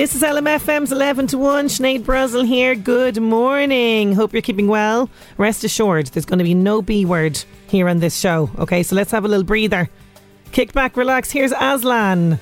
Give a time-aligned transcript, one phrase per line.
[0.00, 1.66] This is LMFM's 11 to 1.
[1.66, 2.74] Sinead Brazel here.
[2.74, 4.14] Good morning.
[4.14, 5.10] Hope you're keeping well.
[5.36, 8.48] Rest assured, there's going to be no B word here on this show.
[8.58, 9.90] Okay, so let's have a little breather.
[10.52, 11.30] Kick back, relax.
[11.30, 12.40] Here's Aslan.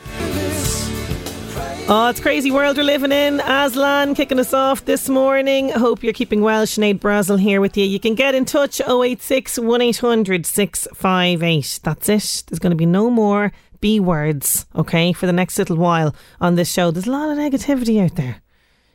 [1.90, 3.40] Oh, it's crazy world we're living in.
[3.40, 5.70] Aslan kicking us off this morning.
[5.70, 6.64] Hope you're keeping well.
[6.64, 7.84] Sinead Brazel here with you.
[7.84, 11.80] You can get in touch 086 1800 658.
[11.82, 12.44] That's it.
[12.46, 16.54] There's going to be no more B words, okay, for the next little while on
[16.54, 16.90] this show.
[16.90, 18.42] There's a lot of negativity out there.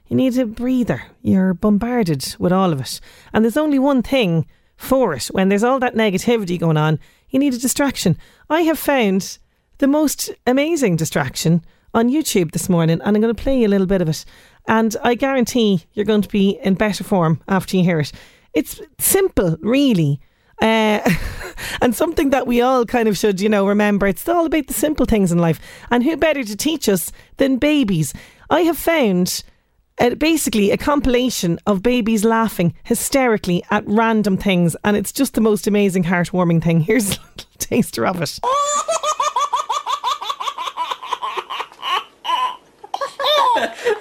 [0.08, 1.04] You need a breather.
[1.22, 3.00] You're bombarded with all of it.
[3.32, 4.46] And there's only one thing
[4.76, 5.26] for it.
[5.28, 7.00] When there's all that negativity going on,
[7.30, 8.18] you need a distraction.
[8.50, 9.38] I have found
[9.80, 13.70] the most amazing distraction on YouTube this morning, and I'm going to play you a
[13.70, 14.26] little bit of it.
[14.68, 18.12] And I guarantee you're going to be in better form after you hear it.
[18.54, 20.20] It's simple, really.
[20.64, 21.08] Uh,
[21.82, 24.08] and something that we all kind of should, you know, remember.
[24.08, 25.60] It's all about the simple things in life.
[25.92, 28.14] And who better to teach us than babies?
[28.50, 29.44] I have found
[30.00, 34.78] uh, basically a compilation of babies laughing hysterically at random things.
[34.86, 36.80] And it's just the most amazing, heartwarming thing.
[36.94, 38.40] Here's a little taster of it.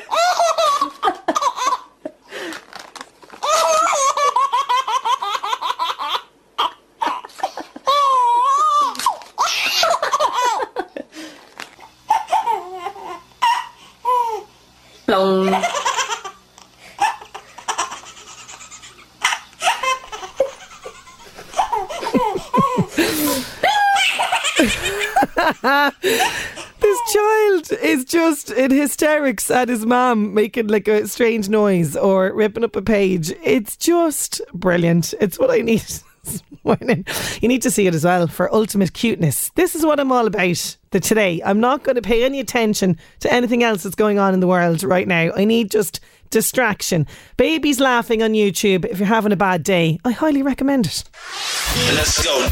[26.80, 32.32] this child is just in hysterics at his mum making like a strange noise or
[32.32, 33.34] ripping up a page.
[33.42, 35.12] It's just brilliant.
[35.20, 35.84] It's what I need
[36.64, 37.04] morning.
[37.40, 39.50] You need to see it as well for ultimate cuteness.
[39.54, 41.40] This is what I'm all about the today.
[41.44, 44.46] I'm not going to pay any attention to anything else that's going on in the
[44.46, 45.32] world right now.
[45.34, 47.06] I need just distraction.
[47.36, 49.98] Babies laughing on YouTube if you're having a bad day.
[50.04, 51.04] I highly recommend it.
[51.94, 52.48] Let's go.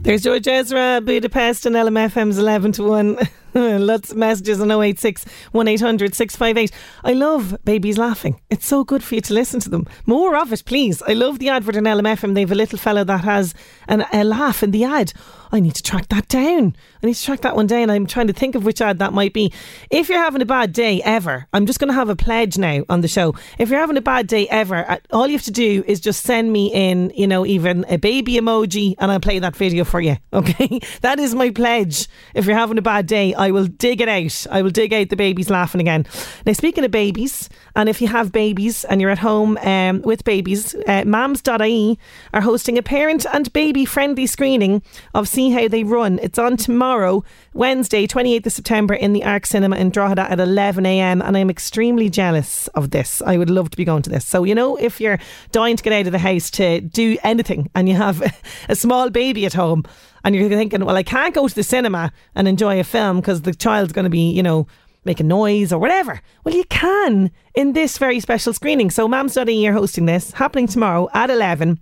[0.00, 3.18] There's George Ezra, Budapest, and LMFM's 11 to 1.
[3.54, 6.70] Lots of messages on 086 1800 658.
[7.04, 8.40] I love babies laughing.
[8.50, 9.86] It's so good for you to listen to them.
[10.06, 11.02] More of it, please.
[11.02, 12.34] I love the advert on LMFM.
[12.34, 13.54] They've a little fellow that has
[13.88, 15.12] an, a laugh in the ad.
[15.50, 16.76] I need to track that down.
[17.02, 17.90] I need to track that one down.
[17.90, 19.52] I'm trying to think of which ad that might be.
[19.90, 22.84] If you're having a bad day ever, I'm just going to have a pledge now
[22.88, 23.34] on the show.
[23.58, 26.24] If you're having a bad day ever, uh, all you have to do is just
[26.24, 30.00] send me in, you know, even a baby emoji and I'll play that video for
[30.00, 30.16] you.
[30.38, 30.78] Okay?
[31.00, 32.06] that is my pledge.
[32.32, 34.46] If you're having a bad day, I will dig it out.
[34.50, 36.06] I will dig out the babies laughing again.
[36.44, 40.24] Now, speaking of babies, and if you have babies and you're at home um, with
[40.24, 41.98] babies, uh, mams.ie
[42.34, 44.82] are hosting a parent and baby friendly screening
[45.14, 46.18] of See How They Run.
[46.20, 47.24] It's on tomorrow,
[47.54, 51.24] Wednesday, 28th of September, in the Arc Cinema in Drogheda at 11am.
[51.24, 53.22] And I'm extremely jealous of this.
[53.22, 54.26] I would love to be going to this.
[54.26, 55.18] So, you know, if you're
[55.52, 58.20] dying to get out of the house to do anything and you have
[58.68, 59.84] a small baby at home,
[60.24, 63.42] and you're thinking, well, I can't go to the cinema and enjoy a film because
[63.42, 64.66] the child's going to be, you know,
[65.04, 66.20] making noise or whatever.
[66.44, 68.90] Well, you can in this very special screening.
[68.90, 71.80] So, Mams.ie are hosting this, happening tomorrow at 11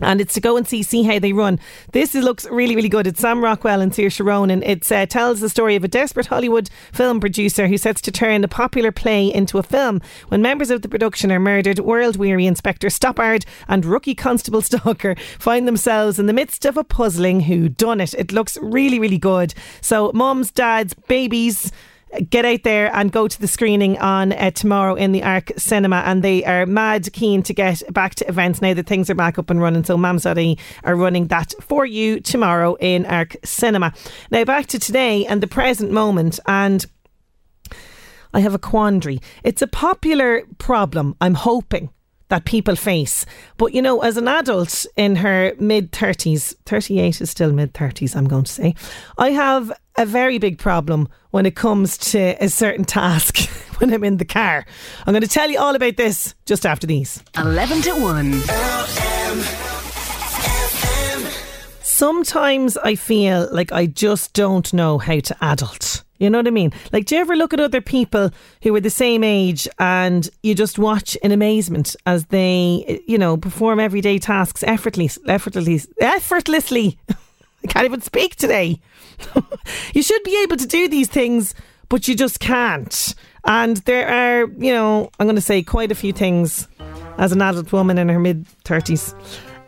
[0.00, 1.58] and it's to go and see see how they run.
[1.92, 3.06] This is, looks really really good.
[3.06, 4.62] It's Sam Rockwell and Saoirse Ronan.
[4.62, 8.44] It uh, tells the story of a desperate Hollywood film producer who sets to turn
[8.44, 10.00] a popular play into a film.
[10.28, 15.16] When members of the production are murdered, world weary Inspector Stoppard and rookie Constable Stalker
[15.38, 18.14] find themselves in the midst of a puzzling who done it.
[18.14, 19.54] It looks really really good.
[19.80, 21.72] So mums, dads, babies
[22.28, 26.02] get out there and go to the screening on uh, tomorrow in the Arc Cinema.
[26.06, 29.38] And they are mad keen to get back to events now that things are back
[29.38, 29.84] up and running.
[29.84, 33.92] So Mams.ie are running that for you tomorrow in Arc Cinema.
[34.30, 36.40] Now back to today and the present moment.
[36.46, 36.84] And
[38.32, 39.20] I have a quandary.
[39.42, 41.90] It's a popular problem, I'm hoping
[42.30, 43.26] that people face.
[43.58, 48.16] But you know, as an adult in her mid 30s, 38 is still mid 30s,
[48.16, 48.74] I'm going to say,
[49.18, 53.38] I have a very big problem when it comes to a certain task
[53.78, 54.64] when I'm in the car.
[55.06, 57.22] I'm going to tell you all about this just after these.
[57.36, 58.32] 11 to 1.
[61.82, 66.02] Sometimes I feel like I just don't know how to adult.
[66.20, 66.72] You know what I mean?
[66.92, 68.30] Like, do you ever look at other people
[68.62, 73.38] who are the same age and you just watch in amazement as they, you know,
[73.38, 76.98] perform everyday tasks effortlessly, effortlessly, effortlessly.
[77.64, 78.80] I can't even speak today.
[79.94, 81.54] you should be able to do these things,
[81.88, 83.14] but you just can't.
[83.46, 86.68] And there are, you know, I'm going to say quite a few things
[87.16, 89.14] as an adult woman in her mid 30s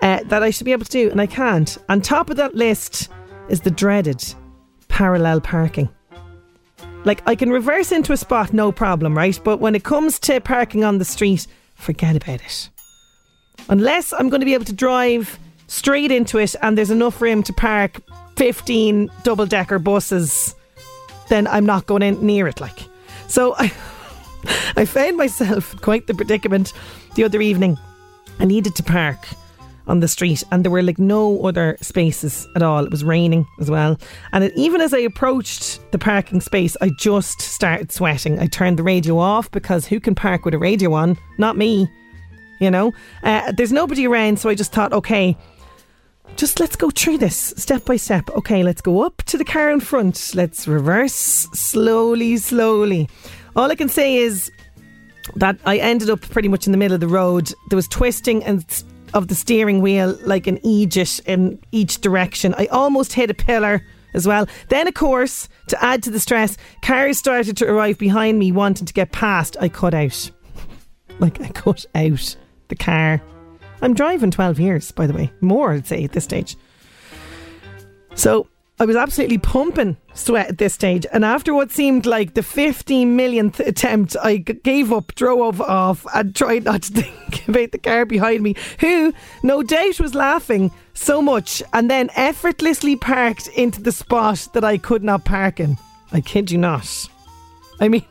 [0.03, 1.79] uh, that I should be able to do, and I can't.
[1.89, 3.09] On top of that list
[3.49, 4.23] is the dreaded
[4.89, 5.89] parallel parking.
[7.05, 9.39] Like, I can reverse into a spot, no problem, right?
[9.43, 12.71] But when it comes to parking on the street, forget about it.
[13.69, 17.43] Unless I'm going to be able to drive straight into it and there's enough room
[17.43, 18.01] to park
[18.37, 20.55] 15 double decker buses,
[21.29, 22.61] then I'm not going in near it.
[22.61, 22.81] Like,
[23.27, 23.73] so I,
[24.77, 26.73] I found myself quite the predicament
[27.15, 27.79] the other evening.
[28.39, 29.19] I needed to park
[29.87, 32.85] on the street and there were like no other spaces at all.
[32.85, 33.99] It was raining as well.
[34.33, 38.39] And it, even as I approached the parking space, I just started sweating.
[38.39, 41.19] I turned the radio off because who can park with a radio on?
[41.39, 41.89] Not me.
[42.61, 42.93] You know,
[43.25, 45.37] uh, there's nobody around, so I just thought, okay,
[46.37, 48.31] just let's go through this step by step.
[48.31, 50.33] Okay, let's go up to the car in front.
[50.35, 53.09] Let's reverse slowly, slowly.
[53.57, 54.53] All I can say is
[55.37, 57.53] that I ended up pretty much in the middle of the road.
[57.69, 58.65] There was twisting and
[59.15, 62.55] of the steering wheel like an aegis in each direction.
[62.59, 64.47] I almost hit a pillar as well.
[64.69, 68.87] Then, of course, to add to the stress, cars started to arrive behind me wanting
[68.87, 69.57] to get past.
[69.61, 70.31] I cut out.
[71.19, 72.37] like, I cut out
[72.69, 73.23] the car
[73.83, 76.57] I'm driving 12 years, by the way, more, I'd say, at this stage.
[78.15, 78.47] So
[78.81, 81.07] I was absolutely pumping sweat at this stage.
[81.13, 86.35] And after what seemed like the 15 millionth attempt, I gave up, drove off, and
[86.35, 91.23] tried not to think about the car behind me, who no doubt was laughing so
[91.23, 95.77] much and then effortlessly parked into the spot that I could not park in.
[96.13, 96.89] I kid you not.
[97.81, 98.05] I mean,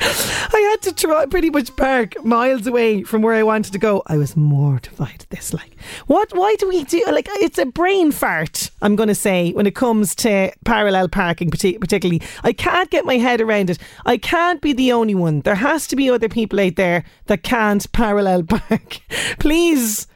[0.00, 4.02] I had to try pretty much park miles away from where I wanted to go.
[4.06, 5.52] I was mortified at this.
[5.52, 6.30] Like, what?
[6.36, 7.04] Why do we do?
[7.10, 8.70] Like, it's a brain fart.
[8.80, 12.22] I'm going to say when it comes to parallel parking, particularly.
[12.44, 13.78] I can't get my head around it.
[14.06, 15.40] I can't be the only one.
[15.40, 19.00] There has to be other people out there that can't parallel park.
[19.40, 20.06] Please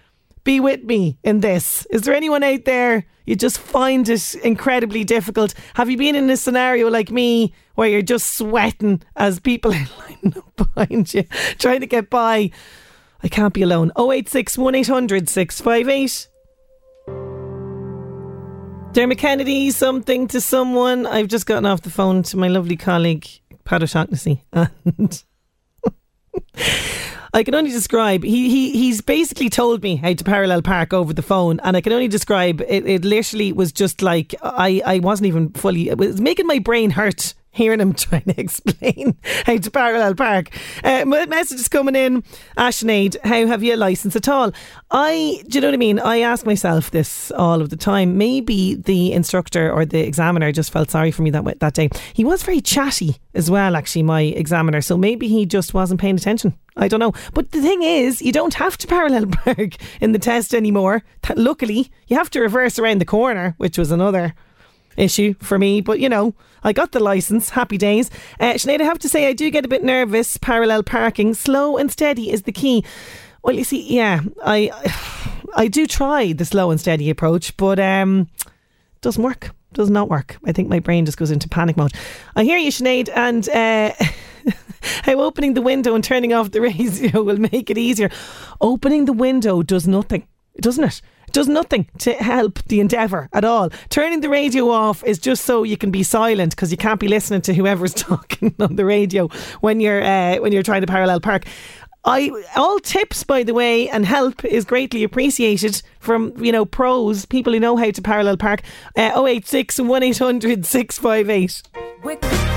[0.44, 1.86] be with me in this.
[1.90, 5.54] Is there anyone out there you just find it incredibly difficult?
[5.74, 9.88] Have you been in a scenario like me where you're just sweating as people are
[9.98, 11.24] lining up behind you,
[11.58, 12.50] trying to get by?
[13.22, 13.92] I can't be alone.
[13.96, 16.28] 086 1800 658.
[18.92, 21.06] Dermot Kennedy, something to someone.
[21.06, 23.26] I've just gotten off the phone to my lovely colleague,
[23.64, 25.24] Pat O'Shaughnessy, and
[27.32, 28.22] I can only describe.
[28.22, 31.80] He he he's basically told me how to parallel park over the phone, and I
[31.80, 32.60] can only describe.
[32.60, 35.88] It, it literally was just like I I wasn't even fully.
[35.88, 39.16] It was making my brain hurt hearing him trying to explain
[39.46, 40.50] how to parallel park.
[40.82, 42.22] Uh, messages coming in.
[42.56, 44.52] Ashnade, how have you a license at all?
[44.90, 45.98] I, do you know what I mean?
[45.98, 48.18] I ask myself this all of the time.
[48.18, 51.90] Maybe the instructor or the examiner just felt sorry for me that that day.
[52.14, 54.80] He was very chatty as well, actually, my examiner.
[54.80, 56.56] So maybe he just wasn't paying attention.
[56.76, 57.12] I don't know.
[57.34, 61.02] But the thing is, you don't have to parallel park in the test anymore.
[61.36, 64.34] Luckily, you have to reverse around the corner, which was another
[64.96, 65.80] issue for me.
[65.80, 67.50] But you know, I got the license.
[67.50, 68.10] Happy days.
[68.40, 70.36] Uh, Sinead, I have to say, I do get a bit nervous.
[70.36, 72.84] Parallel parking, slow and steady is the key.
[73.42, 74.70] Well, you see, yeah, I
[75.54, 78.28] I do try the slow and steady approach, but um,
[79.00, 79.50] doesn't work.
[79.72, 80.36] does not work.
[80.44, 81.92] I think my brain just goes into panic mode.
[82.36, 83.92] I hear you, Sinead, and uh,
[85.02, 88.10] how opening the window and turning off the radio will make it easier.
[88.60, 90.26] Opening the window does nothing,
[90.60, 91.02] doesn't it?
[91.32, 93.70] Does nothing to help the endeavour at all.
[93.88, 97.08] Turning the radio off is just so you can be silent because you can't be
[97.08, 99.28] listening to whoever's talking on the radio
[99.60, 101.46] when you're uh, when you're trying to parallel park.
[102.04, 107.26] I all tips, by the way, and help is greatly appreciated from you know pros,
[107.26, 108.62] people who know how to parallel park.
[108.96, 112.51] Uh, 086 1800 658.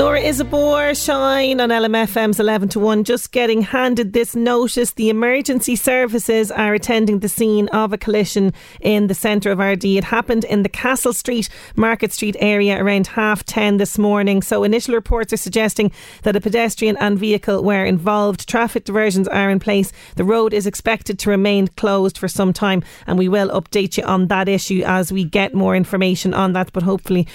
[0.00, 4.92] Laura Izibor, Shine on LMFM's 11 to 1, just getting handed this notice.
[4.92, 9.98] The emergency services are attending the scene of a collision in the centre of Ardee.
[9.98, 14.40] It happened in the Castle Street, Market Street area around half 10 this morning.
[14.40, 15.92] So, initial reports are suggesting
[16.22, 18.48] that a pedestrian and vehicle were involved.
[18.48, 19.92] Traffic diversions are in place.
[20.16, 24.04] The road is expected to remain closed for some time, and we will update you
[24.04, 26.72] on that issue as we get more information on that.
[26.72, 27.28] But hopefully,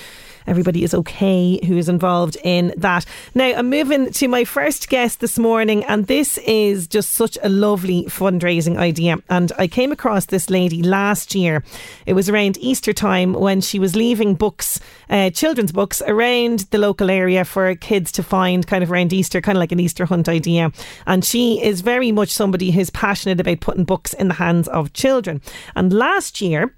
[0.47, 3.05] everybody is okay who is involved in that.
[3.33, 7.49] Now, I'm moving to my first guest this morning, and this is just such a
[7.49, 9.17] lovely fundraising idea.
[9.29, 11.63] And I came across this lady last year.
[12.05, 16.77] It was around Easter time when she was leaving books, uh, children's books, around the
[16.77, 20.05] local area for kids to find kind of around Easter, kind of like an Easter
[20.05, 20.71] hunt idea.
[21.05, 24.93] And she is very much somebody who's passionate about putting books in the hands of
[24.93, 25.41] children.
[25.75, 26.73] And last year,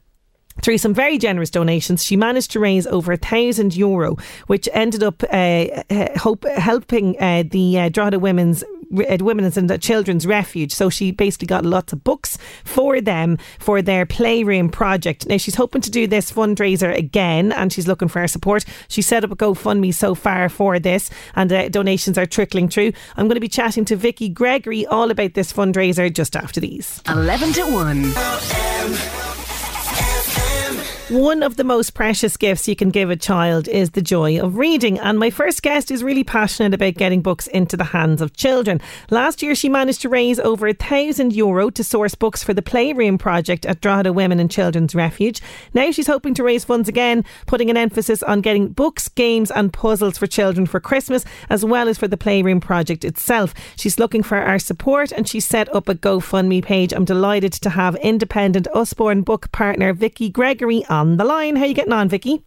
[0.62, 5.04] through some very generous donations, she managed to raise over a thousand euro, which ended
[5.04, 10.72] up uh, uh hope, helping uh, the uh, Drogheda Women's uh, Women's and Children's Refuge.
[10.72, 15.28] So she basically got lots of books for them for their playroom project.
[15.28, 18.66] Now she's hoping to do this fundraiser again, and she's looking for our support.
[18.88, 22.94] She set up a GoFundMe so far for this, and uh, donations are trickling through.
[23.16, 27.02] I'm going to be chatting to Vicky Gregory all about this fundraiser just after these.
[27.08, 29.27] Eleven to one.
[31.10, 34.58] One of the most precious gifts you can give a child is the joy of
[34.58, 35.00] reading.
[35.00, 38.82] And my first guest is really passionate about getting books into the hands of children.
[39.10, 42.62] Last year, she managed to raise over a thousand euro to source books for the
[42.62, 45.40] Playroom project at Drogheda Women and Children's Refuge.
[45.74, 49.72] Now she's hoping to raise funds again, putting an emphasis on getting books, games, and
[49.72, 53.54] puzzles for children for Christmas, as well as for the Playroom project itself.
[53.78, 56.92] She's looking for our support and she set up a GoFundMe page.
[56.92, 61.56] I'm delighted to have independent Usborne book partner Vicky Gregory on the line.
[61.56, 62.44] How are you getting on, Vicky?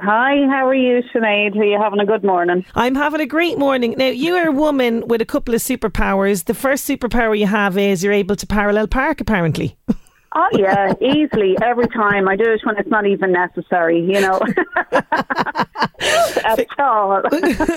[0.00, 1.56] Hi, how are you, Sinead?
[1.56, 2.64] Are you having a good morning?
[2.76, 3.96] I'm having a great morning.
[3.98, 6.44] Now, you are a woman with a couple of superpowers.
[6.44, 9.76] The first superpower you have is you're able to parallel park, apparently.
[10.34, 14.38] Oh yeah, easily every time I do it when it's not even necessary, you know.
[16.44, 17.22] At all.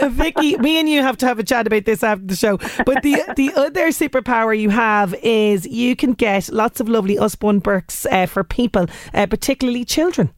[0.09, 2.57] Vicky, me and you have to have a chat about this after the show.
[2.85, 7.59] But the the other superpower you have is you can get lots of lovely Usborne
[7.59, 10.29] books uh, for people, uh, particularly children.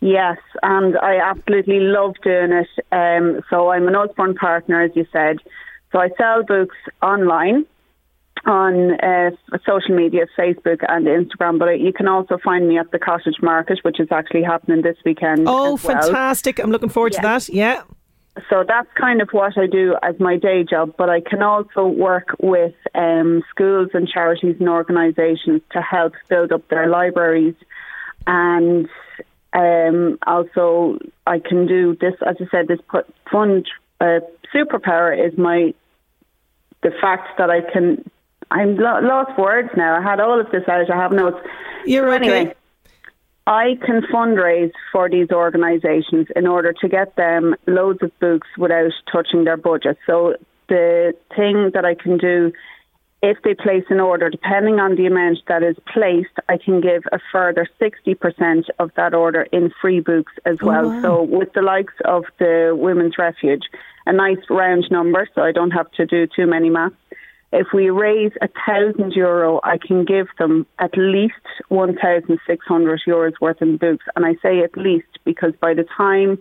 [0.00, 2.68] Yes, and I absolutely love doing it.
[2.92, 5.38] Um, so I'm an Usborne partner, as you said.
[5.90, 7.66] So I sell books online
[8.46, 9.30] on uh,
[9.66, 13.80] social media, Facebook and Instagram, but you can also find me at the Cottage Market,
[13.82, 15.48] which is actually happening this weekend.
[15.48, 15.76] Oh, well.
[15.76, 16.58] fantastic.
[16.58, 17.48] I'm looking forward to that.
[17.48, 17.82] Yeah.
[18.50, 21.86] So that's kind of what I do as my day job, but I can also
[21.86, 27.54] work with um, schools and charities and organisations to help build up their libraries.
[28.26, 28.88] And
[29.54, 32.80] um, also, I can do this, as I said, this
[33.32, 33.66] fund
[34.00, 34.20] uh,
[34.54, 35.74] superpower is my
[36.82, 38.08] the fact that I can
[38.50, 39.98] I'm lo- lost words now.
[39.98, 40.90] I had all of this out.
[40.90, 41.38] I have notes.
[41.84, 42.30] You're so okay.
[42.38, 42.54] Anyway,
[43.46, 48.92] I can fundraise for these organisations in order to get them loads of books without
[49.10, 49.98] touching their budget.
[50.06, 50.34] So
[50.68, 52.52] the thing that I can do,
[53.22, 57.04] if they place an order, depending on the amount that is placed, I can give
[57.12, 60.88] a further 60% of that order in free books as Oh, well.
[60.90, 61.02] wow.
[61.02, 63.62] So with the likes of the Women's Refuge,
[64.06, 66.94] a nice round number, so I don't have to do too many maths.
[67.52, 71.34] If we raise a thousand euro, I can give them at least
[71.68, 75.74] one thousand six hundred euros worth in books, and I say at least because by
[75.74, 76.38] the time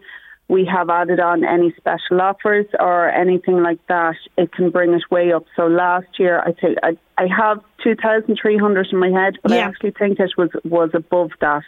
[0.48, 5.04] we have added on any special offers or anything like that, it can bring it
[5.10, 5.46] way up.
[5.56, 9.36] So last year, I think I, I have two thousand three hundred in my head,
[9.42, 11.64] but I actually think it was was above that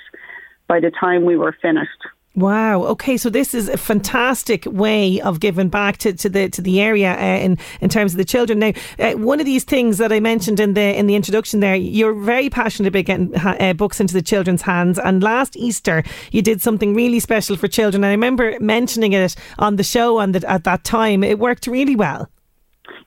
[0.68, 2.02] by the time we were finished.
[2.38, 2.84] Wow.
[2.84, 6.80] Okay, so this is a fantastic way of giving back to, to the to the
[6.80, 8.60] area uh, in in terms of the children.
[8.60, 11.76] Now, uh, one of these things that I mentioned in the in the introduction there,
[11.76, 15.00] you're very passionate about getting uh, books into the children's hands.
[15.00, 18.04] And last Easter, you did something really special for children.
[18.04, 21.24] And I remember mentioning it on the show on the, at that time.
[21.24, 22.30] It worked really well.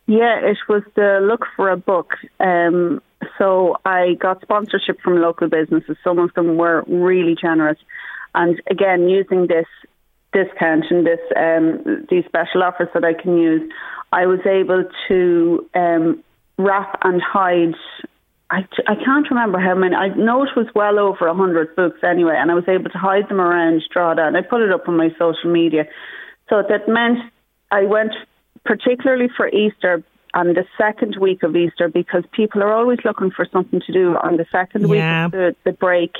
[0.08, 2.14] Yeah, it was the look for a book.
[2.40, 3.00] Um,
[3.38, 5.96] So I got sponsorship from local businesses.
[6.02, 7.78] Some of them were really generous.
[8.34, 9.66] And again, using this
[10.32, 13.70] discount and this um, these special offers that I can use,
[14.12, 16.22] I was able to um,
[16.58, 17.74] wrap and hide.
[18.50, 19.94] I, I can't remember how many.
[19.94, 22.98] I know it was well over a hundred books anyway, and I was able to
[22.98, 25.84] hide them around Drogheda, and I put it up on my social media.
[26.48, 27.18] So that meant
[27.70, 28.12] I went
[28.64, 30.02] particularly for Easter
[30.34, 34.16] on the second week of Easter because people are always looking for something to do
[34.22, 35.26] on the second Yeah.
[35.26, 36.12] week of the, the break.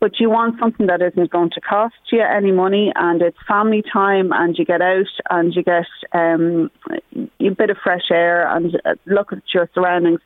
[0.00, 3.82] But you want something that isn't going to cost you any money and it's family
[3.92, 6.70] time and you get out and you get um,
[7.16, 10.20] a bit of fresh air and uh, look at your surroundings.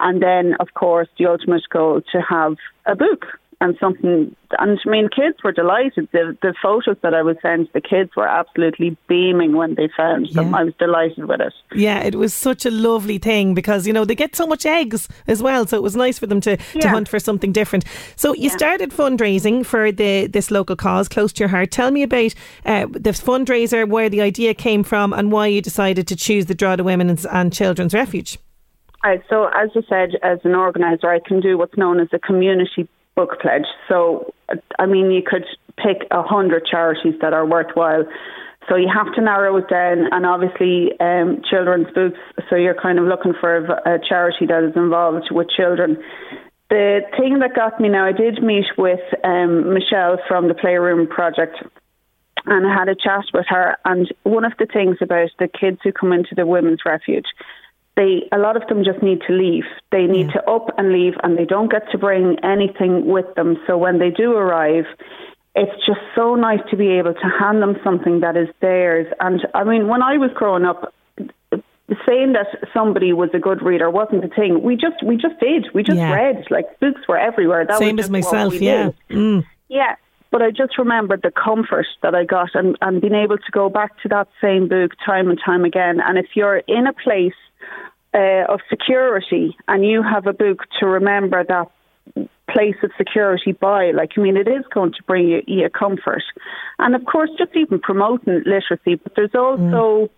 [0.00, 3.24] And then, of course, the ultimate goal to have a book
[3.64, 4.36] and something.
[4.58, 6.08] And I mean, kids were delighted.
[6.12, 10.30] The the photos that I was sent, the kids were absolutely beaming when they found
[10.32, 10.54] them.
[10.54, 11.54] I was delighted with it.
[11.74, 15.08] Yeah, it was such a lovely thing because you know they get so much eggs
[15.26, 17.84] as well, so it was nice for them to, to hunt for something different.
[18.16, 21.70] So you started fundraising for the this local cause close to your heart.
[21.70, 22.34] Tell me about
[22.66, 26.54] uh, the fundraiser, where the idea came from, and why you decided to choose the
[26.54, 28.38] Drogheda Women's and Children's Refuge.
[29.02, 32.18] Right, so as I said, as an organizer, I can do what's known as a
[32.18, 33.66] community book pledge.
[33.88, 34.32] So,
[34.78, 35.44] I mean, you could
[35.76, 38.04] pick a hundred charities that are worthwhile.
[38.68, 42.18] So you have to narrow it down, and obviously, um, children's books.
[42.48, 46.02] So you're kind of looking for a, a charity that is involved with children.
[46.70, 51.06] The thing that got me now, I did meet with um, Michelle from the Playroom
[51.06, 51.56] Project,
[52.46, 53.76] and I had a chat with her.
[53.84, 57.26] And one of the things about the kids who come into the women's refuge,
[57.96, 59.64] they a lot of them just need to leave.
[59.92, 63.56] They need to up and leave, and they don't get to bring anything with them.
[63.66, 64.86] So when they do arrive,
[65.54, 69.06] it's just so nice to be able to hand them something that is theirs.
[69.20, 70.92] And I mean, when I was growing up,
[72.06, 74.62] saying that somebody was a good reader wasn't the thing.
[74.62, 75.68] We just we just did.
[75.74, 76.12] We just Yeah.
[76.12, 76.44] read.
[76.50, 77.64] Like books were everywhere.
[77.64, 78.90] That Same was as myself, yeah.
[79.10, 79.44] Mm.
[79.68, 79.94] Yeah.
[80.30, 83.68] But I just remembered the comfort that I got and, and being able to go
[83.68, 86.00] back to that same book time and time again.
[86.00, 87.34] And if you're in a place
[88.14, 91.68] uh, of security and you have a book to remember that
[92.50, 96.22] place of security by, like, I mean, it is going to bring you, you comfort.
[96.78, 100.10] And of course, just even promoting literacy, but there's also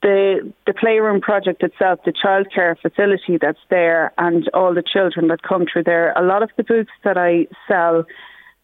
[0.00, 5.42] the the playroom project itself, the childcare facility that's there, and all the children that
[5.42, 6.12] come through there.
[6.16, 8.04] A lot of the books that I sell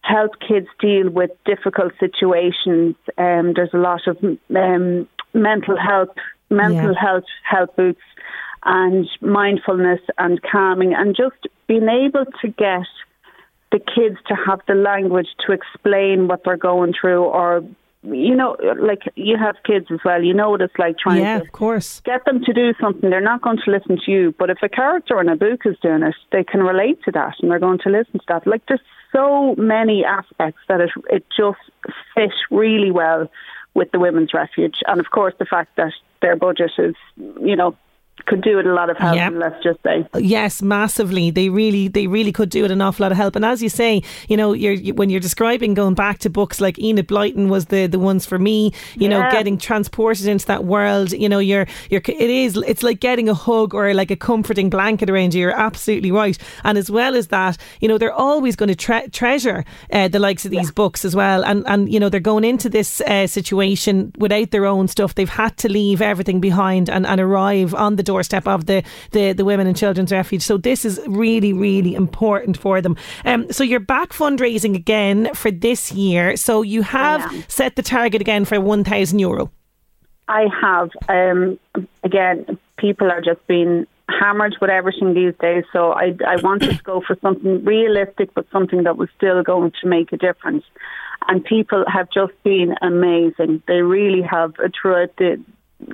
[0.01, 2.95] help kids deal with difficult situations.
[3.17, 6.15] Um, there's a lot of um, mental health,
[6.49, 7.01] mental Yeah.
[7.01, 8.03] health help books,
[8.65, 11.35] and mindfulness and calming, and just
[11.67, 12.85] being able to get
[13.71, 17.63] the kids to have the language to explain what they're going through or
[18.03, 21.39] you know like you have kids as well you know what it's like trying Yeah,
[21.39, 22.01] to of course.
[22.05, 23.09] get them to do something.
[23.09, 25.75] They're not going to listen to you but if a character in a book is
[25.81, 28.45] doing it they can relate to that and they're going to listen to that.
[28.45, 31.57] Like there's so many aspects that it it just
[32.13, 33.27] fit really well
[33.73, 34.77] with the women's refuge.
[34.87, 37.75] And of course the fact that their budget is you know
[38.25, 39.29] could do it a lot of help Yeah.
[39.29, 41.29] let's just say Yes, massively.
[41.31, 43.35] They really, they really could do it an awful lot of help.
[43.35, 46.59] And as you say, you know, you're you, when you're describing going back to books
[46.61, 48.71] like Enid Blyton was the the ones for me.
[48.95, 51.11] You know, getting transported into that world.
[51.11, 54.69] You know, you're you're it is it's like getting a hug or like a comforting
[54.69, 55.41] blanket around you.
[55.41, 56.37] You're absolutely right.
[56.63, 60.19] And as well as that, you know, they're always going to tre- treasure uh, the
[60.19, 61.43] likes of these books as well.
[61.45, 65.15] And and you know, they're going into this uh, situation without their own stuff.
[65.15, 69.33] They've had to leave everything behind and, and arrive on the doorstep of the, the,
[69.33, 70.41] the Women and Children's Refuge.
[70.41, 72.95] So this is really, really important for them.
[73.25, 76.37] Um, so you're back fundraising again for this year.
[76.37, 77.43] So you have am.
[77.47, 79.51] set the target again for 1,000 euro.
[80.27, 80.89] I have.
[81.07, 81.59] Um,
[82.03, 85.63] again, people are just being hammered with everything these days.
[85.73, 89.71] So I, I wanted to go for something realistic, but something that was still going
[89.81, 90.63] to make a difference.
[91.27, 93.63] And people have just been amazing.
[93.67, 95.43] They really have throughout the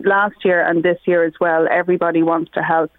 [0.04, 1.68] last year and this year as well.
[1.70, 2.92] Everybody wants to help.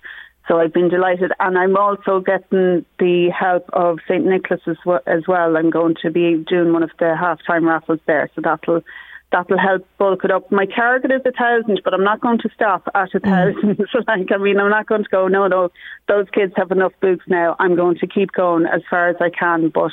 [0.48, 5.00] So I've been delighted, and I'm also getting the help of St Nicholas as well,
[5.06, 5.56] as well.
[5.56, 8.82] I'm going to be doing one of the halftime raffles there, so that'll
[9.30, 10.50] that'll help bulk it up.
[10.50, 13.24] My target is a thousand, but I'm not going to stop at a mm.
[13.24, 13.86] thousand.
[13.92, 15.28] so like, I mean, I'm not going to go.
[15.28, 15.70] No, no,
[16.08, 17.56] those kids have enough books now.
[17.58, 19.92] I'm going to keep going as far as I can, but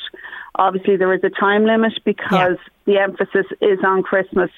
[0.56, 4.52] obviously there is a time limit because the emphasis is on Christmas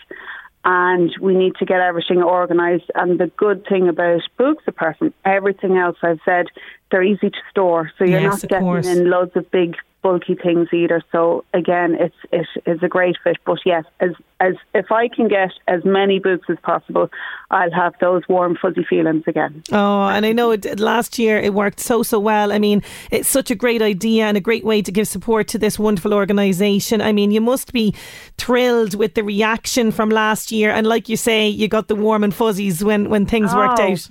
[0.64, 2.90] and we need to get everything organised.
[2.96, 6.48] And the good thing about books, apart from everything else I've said,
[6.92, 7.92] they're easy to store.
[7.98, 8.88] So you're Yes, not getting course.
[8.88, 11.02] in loads of big bulky things either.
[11.12, 13.38] So again, it's it is a great fit.
[13.46, 17.10] But yes, as as if I can get as many books as possible,
[17.52, 19.64] I'll have those warm fuzzy feelings again.
[19.72, 22.52] Oh, and I know it, last year it worked so so well.
[22.52, 25.60] I mean, it's such a great idea and a great way to give support to
[25.60, 27.02] this wonderful organisation.
[27.02, 27.94] I mean, you must be
[28.38, 32.24] thrilled with the reaction from last year, and like you say, you got the warm
[32.24, 34.10] and fuzzies when when things oh, worked out.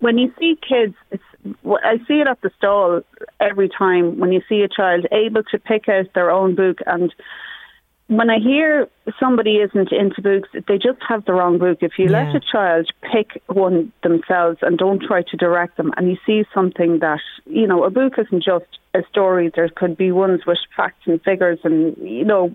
[0.00, 1.22] When you see kids, it's
[1.84, 3.02] I see it at the stall
[3.40, 6.78] every time when you see a child able to pick out their own book.
[6.86, 7.14] And
[8.08, 8.88] when I hear
[9.20, 11.78] somebody isn't into books, they just have the wrong book.
[11.82, 12.24] If you yeah.
[12.24, 16.44] let a child pick one themselves and don't try to direct them, and you see
[16.54, 20.58] something that, you know, a book isn't just a story, there could be ones with
[20.76, 22.54] facts and figures and, you know,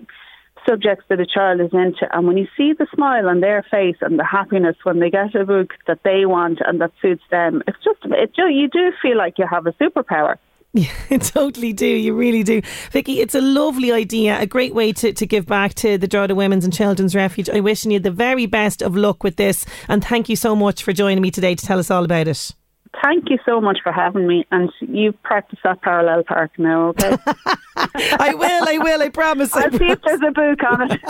[0.67, 2.07] subjects that a child is into.
[2.11, 5.35] And when you see the smile on their face and the happiness when they get
[5.35, 9.17] a book that they want and that suits them, it's just, it, you do feel
[9.17, 10.37] like you have a superpower.
[10.75, 11.85] Yeah, totally do.
[11.85, 12.63] You really do.
[12.89, 16.33] Vicky, it's a lovely idea, a great way to, to give back to the Drogheda
[16.33, 17.47] Women's and Children's Refuge.
[17.47, 20.81] I wish you the very best of luck with this and thank you so much
[20.81, 22.55] for joining me today to tell us all about it
[23.01, 24.45] thank you so much for having me.
[24.51, 27.17] And you practice that parallel park now, okay?
[27.75, 29.53] I will, I will, I promise.
[29.55, 31.01] I'll I see if there's a book on it.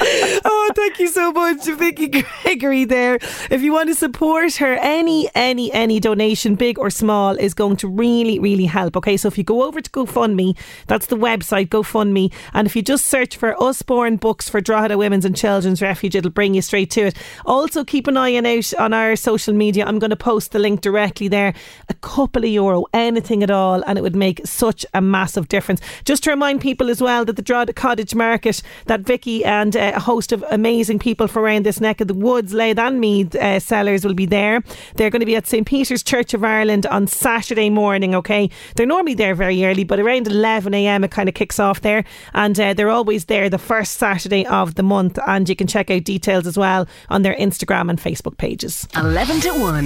[0.44, 3.18] oh, thank you so much, Vicky Gregory there.
[3.50, 7.76] If you want to support her, any, any, any donation, big or small, is going
[7.76, 8.96] to really, really help.
[8.96, 12.82] Okay, so if you go over to GoFundMe, that's the website, GoFundMe, and if you
[12.82, 16.90] just search for Usborne Books for Drogheda Women's and Children's Refuge, it'll bring you straight
[16.92, 17.16] to it.
[17.46, 19.84] Also, keep an eye out on our social media.
[19.86, 21.54] I'm going to post the link directly there.
[21.88, 25.80] A couple of euro, anything at all, and it would make such a massive difference.
[26.04, 29.92] Just to remind people as well that the Drogheda Cottage Market, that Vicky and uh,
[29.94, 33.34] a host of amazing people from around this neck of the woods, Louth and Meath
[33.34, 34.62] uh, sellers will be there.
[34.96, 38.50] They're going to be at St Peter's Church of Ireland on Saturday morning, okay?
[38.76, 42.04] They're normally there very early, but around 11am it kind of kicks off there.
[42.32, 45.18] And uh, they're always there the first Saturday of the month.
[45.26, 48.88] And you can check out details as well on their Instagram and Facebook pages.
[48.96, 49.83] 11 to 1.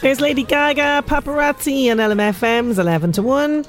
[0.00, 3.64] There's Lady Gaga, Paparazzi, and LMFM's 11 to 1.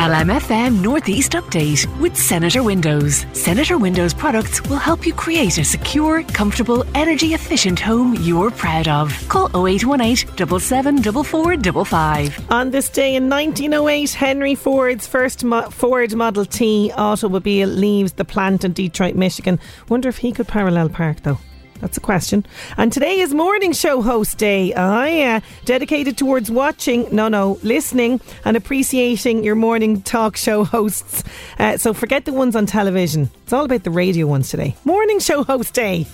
[0.00, 3.26] LMFM Northeast Update with Senator Windows.
[3.34, 8.88] Senator Windows products will help you create a secure, comfortable, energy efficient home you're proud
[8.88, 9.12] of.
[9.28, 10.26] Call 0818
[10.58, 12.50] 774455.
[12.50, 18.24] On this day in 1908, Henry Ford's first Mo- Ford Model T automobile leaves the
[18.24, 19.60] plant in Detroit, Michigan.
[19.90, 21.38] Wonder if he could parallel park though.
[21.80, 22.44] That's a question.
[22.76, 24.72] And today is morning show host day.
[24.76, 25.40] Ah, yeah.
[25.64, 31.24] Dedicated towards watching, no, no, listening and appreciating your morning talk show hosts.
[31.58, 33.30] Uh, so forget the ones on television.
[33.44, 34.76] It's all about the radio ones today.
[34.84, 36.06] Morning show host day.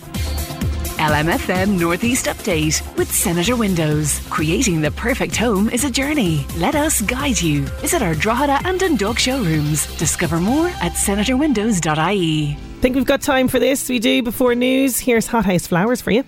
[0.97, 4.19] LMFM Northeast Update with Senator Windows.
[4.31, 6.47] Creating the perfect home is a journey.
[6.57, 7.67] Let us guide you.
[7.83, 9.95] Visit our Drogheda and Dundalk showrooms.
[9.99, 12.57] Discover more at senatorwindows.ie.
[12.87, 13.89] Think we've got time for this?
[13.89, 15.01] We do before news.
[15.01, 16.23] Here's Hothouse Flowers for you.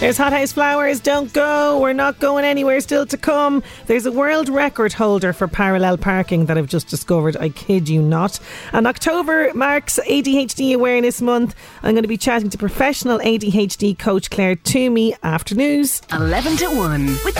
[0.00, 0.98] There's Hothouse Flowers.
[0.98, 1.78] Don't go.
[1.78, 2.80] We're not going anywhere.
[2.80, 3.62] Still to come.
[3.88, 7.36] There's a world record holder for parallel parking that I've just discovered.
[7.36, 8.40] I kid you not.
[8.72, 11.54] And October marks ADHD Awareness Month.
[11.82, 16.00] I'm going to be chatting to professional ADHD coach Claire Toomey after news.
[16.10, 17.36] 11 to 1 with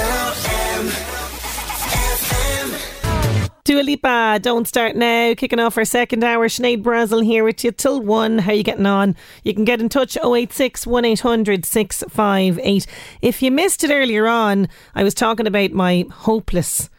[3.64, 6.48] Dua Lipa, Don't Start Now, kicking off our second hour.
[6.48, 8.38] Sinead Brazel here with you till one.
[8.38, 9.14] How you getting on?
[9.44, 12.86] You can get in touch 086 1800 658.
[13.20, 16.90] If you missed it earlier on, I was talking about my hopeless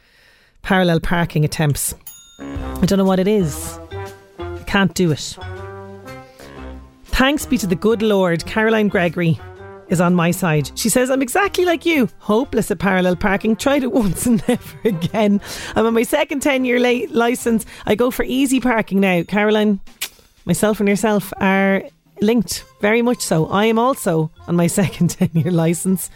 [0.62, 1.96] parallel parking attempts.
[2.40, 3.78] I don't know what it is.
[4.40, 5.38] I can't do it.
[7.08, 9.38] Thanks be to the good Lord, Caroline Gregory
[9.94, 10.72] is on my side.
[10.78, 13.56] She says, I'm exactly like you, hopeless at parallel parking.
[13.56, 15.40] Tried it once and never again.
[15.76, 16.80] I'm on my second 10 year
[17.10, 17.66] license.
[17.86, 19.24] I go for easy parking now.
[19.24, 19.80] Caroline,
[20.46, 21.84] myself and yourself are
[22.20, 23.46] linked, very much so.
[23.48, 26.10] I am also on my second 10 year license,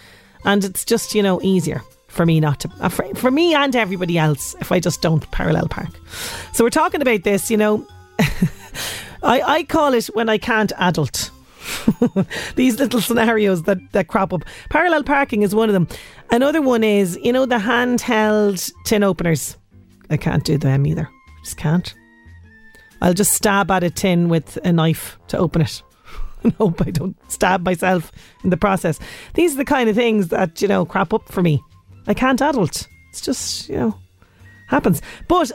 [0.44, 3.76] and it's just, you know, easier for me not to, uh, for, for me and
[3.76, 5.90] everybody else if I just don't parallel park.
[6.52, 7.88] So we're talking about this, you know.
[9.24, 11.32] I, I call it when I can't adult.
[12.56, 14.44] These little scenarios that, that crop up.
[14.70, 15.88] Parallel parking is one of them.
[16.32, 19.58] Another one is, you know, the handheld tin openers.
[20.10, 21.10] I can't do them either.
[21.44, 21.94] Just can't.
[23.02, 25.82] I'll just stab at a tin with a knife to open it
[26.44, 28.12] and hope I don't stab myself
[28.44, 29.00] in the process.
[29.36, 31.62] These are the kind of things that, you know, crop up for me.
[32.08, 32.88] I can't adult.
[33.10, 34.00] It's just, you know,
[34.68, 35.02] happens.
[35.28, 35.52] But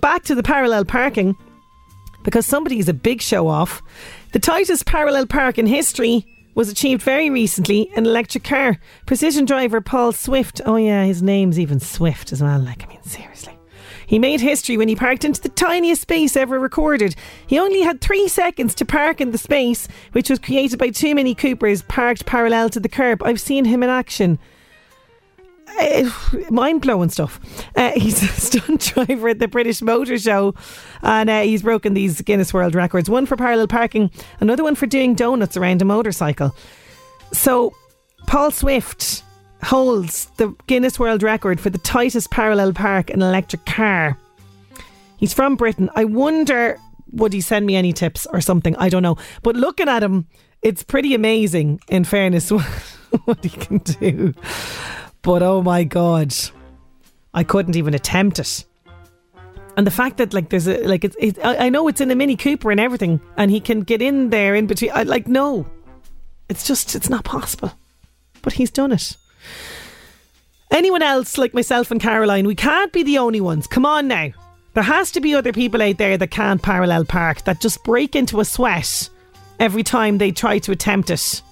[0.00, 1.36] back to the parallel parking
[2.22, 3.82] because somebody is a big show off.
[4.32, 8.78] The tightest parallel park in history was achieved very recently in electric car.
[9.06, 12.58] Precision driver Paul Swift, oh yeah, his name's even Swift as well.
[12.58, 13.56] Like, I mean, seriously.
[14.06, 17.16] He made history when he parked into the tiniest space ever recorded.
[17.46, 21.14] He only had three seconds to park in the space, which was created by two
[21.14, 23.22] Mini Coopers parked parallel to the curb.
[23.22, 24.38] I've seen him in action.
[25.78, 26.10] Uh,
[26.50, 27.40] mind blowing stuff.
[27.74, 30.54] Uh, he's a stunt driver at the British Motor Show,
[31.02, 34.10] and uh, he's broken these Guinness World Records one for parallel parking,
[34.40, 36.54] another one for doing donuts around a motorcycle.
[37.32, 37.74] So,
[38.26, 39.22] Paul Swift
[39.62, 44.18] holds the Guinness World Record for the tightest parallel park in an electric car.
[45.16, 45.90] He's from Britain.
[45.94, 46.78] I wonder
[47.12, 48.76] would he send me any tips or something?
[48.76, 49.16] I don't know.
[49.42, 50.26] But looking at him,
[50.62, 52.50] it's pretty amazing, in fairness,
[53.24, 54.34] what he can do.
[55.26, 56.32] But oh my God,
[57.34, 58.64] I couldn't even attempt it.
[59.76, 62.14] And the fact that like there's a like it's it, I know it's in a
[62.14, 64.92] Mini Cooper and everything, and he can get in there in between.
[64.94, 65.66] I, like no,
[66.48, 67.72] it's just it's not possible.
[68.40, 69.16] But he's done it.
[70.70, 73.66] Anyone else like myself and Caroline, we can't be the only ones.
[73.66, 74.30] Come on now.
[74.74, 78.14] There has to be other people out there that can't parallel park that just break
[78.14, 79.10] into a sweat
[79.58, 81.42] every time they try to attempt it.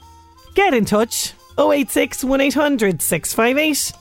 [0.54, 1.32] Get in touch.
[1.58, 3.92] 086 1800 658.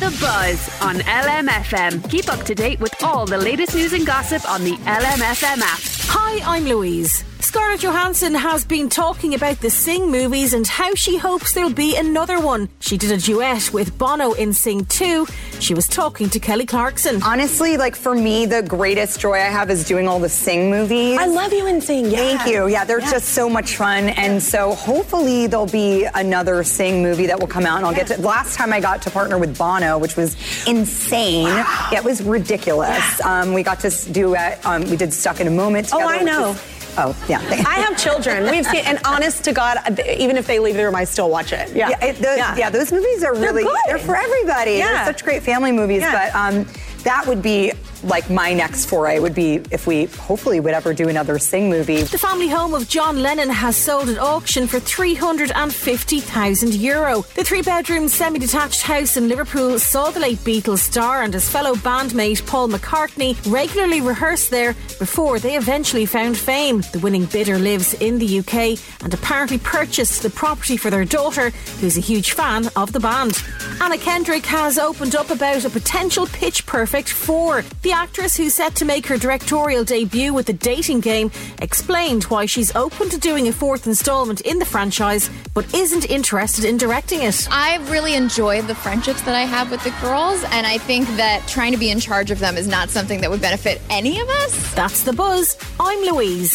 [0.00, 2.08] The Buzz on LMFM.
[2.10, 6.01] Keep up to date with all the latest news and gossip on the LMFM app.
[6.14, 7.24] Hi, I'm Louise.
[7.40, 11.96] Scarlett Johansson has been talking about the Sing movies and how she hopes there'll be
[11.96, 12.68] another one.
[12.78, 15.26] She did a duet with Bono in Sing 2.
[15.58, 17.20] She was talking to Kelly Clarkson.
[17.22, 21.18] Honestly, like for me, the greatest joy I have is doing all the Sing movies.
[21.18, 22.06] I love you in Sing.
[22.06, 22.16] Yeah.
[22.36, 22.68] Thank you.
[22.68, 23.10] Yeah, they're Yeah.
[23.10, 24.10] just so much fun.
[24.10, 28.06] And so hopefully there'll be another Sing movie that will come out and I'll get
[28.06, 31.46] to last time I got to partner with Bono, which was insane.
[31.48, 33.20] Yeah, it was ridiculous.
[33.24, 36.20] Um, we got to do uh, um, we did Stuck in a Moment Oh, together.
[36.20, 36.50] I know.
[36.52, 37.40] is- oh, yeah.
[37.66, 38.50] I have children.
[38.50, 41.52] We've seen, and honest to God, even if they leave the room, I still watch
[41.52, 41.74] it.
[41.74, 42.70] Yeah, Yeah, it, those, yeah.
[42.70, 43.76] those movies are They're really good.
[43.86, 44.72] they're for everybody.
[44.72, 45.04] Yeah.
[45.04, 46.00] They're such great family movies.
[46.02, 46.30] Yeah.
[46.32, 46.66] But um,
[47.04, 49.18] that would be like my next foray.
[49.18, 52.02] Would be if we hopefully would ever do another Sing movie.
[52.02, 57.22] The family home of John Lennon has sold at auction for 350,000 euro.
[57.34, 61.48] The three bedroom semi detached house in Liverpool saw the late Beatles star and his
[61.48, 66.82] fellow bandmate Paul McCartney regularly rehearse there before they eventually found fame.
[66.92, 71.50] The winning bidder lives in the UK and apparently purchased the property for their daughter,
[71.80, 73.42] who's a huge fan of the band.
[73.80, 77.62] Anna Kendrick has opened up about a potential Pitch Perfect 4.
[77.92, 82.46] The actress, who's set to make her directorial debut with the dating game, explained why
[82.46, 87.20] she's open to doing a fourth installment in the franchise, but isn't interested in directing
[87.20, 87.46] it.
[87.50, 91.46] I really enjoy the friendships that I have with the girls, and I think that
[91.46, 94.28] trying to be in charge of them is not something that would benefit any of
[94.30, 94.74] us.
[94.74, 95.58] That's the buzz.
[95.78, 96.54] I'm Louise.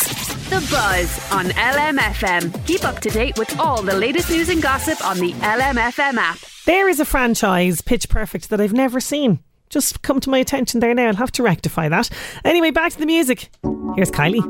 [0.49, 2.65] The Buzz on LMFM.
[2.65, 6.39] Keep up to date with all the latest news and gossip on the LMFM app.
[6.65, 9.39] There is a franchise, Pitch Perfect, that I've never seen.
[9.69, 11.07] Just come to my attention there now.
[11.07, 12.09] I'll have to rectify that.
[12.45, 13.49] Anyway, back to the music.
[13.95, 14.43] Here's Kylie.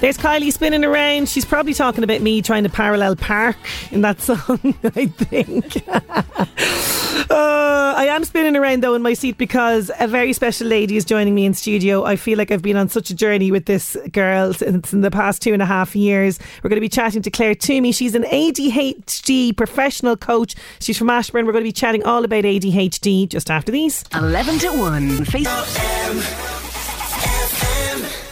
[0.00, 1.28] There's Kylie spinning around.
[1.28, 3.56] She's probably talking about me trying to parallel park
[3.90, 5.82] in that song, I think.
[7.30, 11.04] Uh, I am spinning around though in my seat because a very special lady is
[11.04, 12.04] joining me in studio.
[12.04, 15.10] I feel like I've been on such a journey with this girl since in the
[15.10, 16.38] past two and a half years.
[16.62, 17.92] We're going to be chatting to Claire Toomey.
[17.92, 20.54] She's an ADHD professional coach.
[20.80, 21.44] She's from Ashbourne.
[21.44, 24.04] We're going to be chatting all about ADHD just after these.
[24.14, 25.08] 11 to 1.
[25.26, 26.67] Facebook.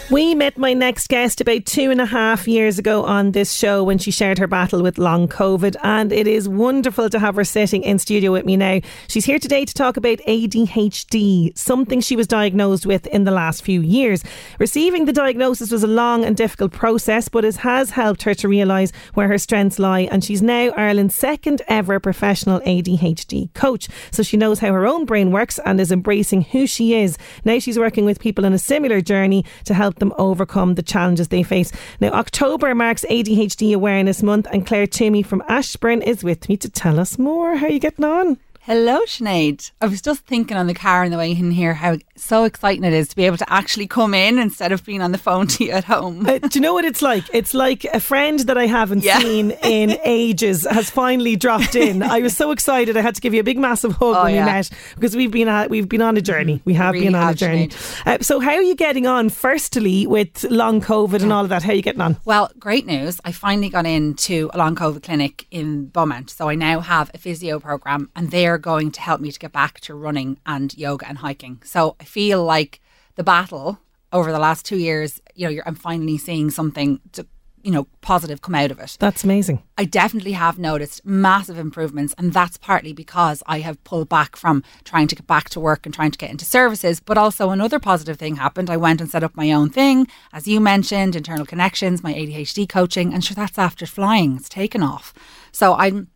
[0.08, 3.82] We met my next guest about two and a half years ago on this show
[3.82, 7.42] when she shared her battle with long COVID, and it is wonderful to have her
[7.42, 8.78] sitting in studio with me now.
[9.08, 13.64] She's here today to talk about ADHD, something she was diagnosed with in the last
[13.64, 14.22] few years.
[14.60, 18.48] Receiving the diagnosis was a long and difficult process, but it has helped her to
[18.48, 23.88] realise where her strengths lie, and she's now Ireland's second ever professional ADHD coach.
[24.12, 27.18] So she knows how her own brain works and is embracing who she is.
[27.44, 31.28] Now she's working with people on a similar journey to help them overcome the challenges
[31.28, 31.72] they face.
[32.00, 36.68] Now, October marks ADHD Awareness Month, and Claire Toomey from Ashbourne is with me to
[36.68, 37.56] tell us more.
[37.56, 38.38] How are you getting on?
[38.66, 39.70] Hello, Sinead.
[39.80, 42.82] I was just thinking on the car on the way in here how so exciting
[42.82, 45.46] it is to be able to actually come in instead of being on the phone
[45.54, 46.26] to you at home.
[46.26, 47.22] Uh, do you know what it's like?
[47.32, 49.20] It's like a friend that I haven't Yeah.
[49.20, 52.02] seen in ages has finally dropped in.
[52.02, 52.96] I was so excited.
[52.96, 54.44] I had to give you a big, massive hug Oh, when yeah.
[54.44, 56.60] we met because we've been at, we've been on a journey.
[56.64, 57.70] We have Really been on a journey.
[58.04, 59.28] Uh, so, how are you getting on?
[59.28, 62.16] Firstly, with long COVID and all of that, how are you getting on?
[62.24, 63.20] Well, great news.
[63.24, 66.30] I finally got into a long COVID clinic in Beaumont.
[66.30, 69.52] So I now have a physio program and they're going to help me to get
[69.52, 71.60] back to running and yoga and hiking.
[71.62, 72.80] So I feel like
[73.16, 73.78] the battle
[74.14, 77.26] over the last two years, you know, you're, I'm finally seeing something to
[77.62, 78.96] you know, positive come out of it.
[79.00, 79.60] That's amazing.
[79.76, 84.62] I definitely have noticed massive improvements, and that's partly because I have pulled back from
[84.84, 87.00] trying to get back to work and trying to get into services.
[87.00, 88.70] But also, another positive thing happened.
[88.70, 92.68] I went and set up my own thing, as you mentioned, internal connections, my ADHD
[92.68, 94.36] coaching, and sure, that's after flying.
[94.36, 95.12] It's taken off.
[95.50, 96.06] So I'm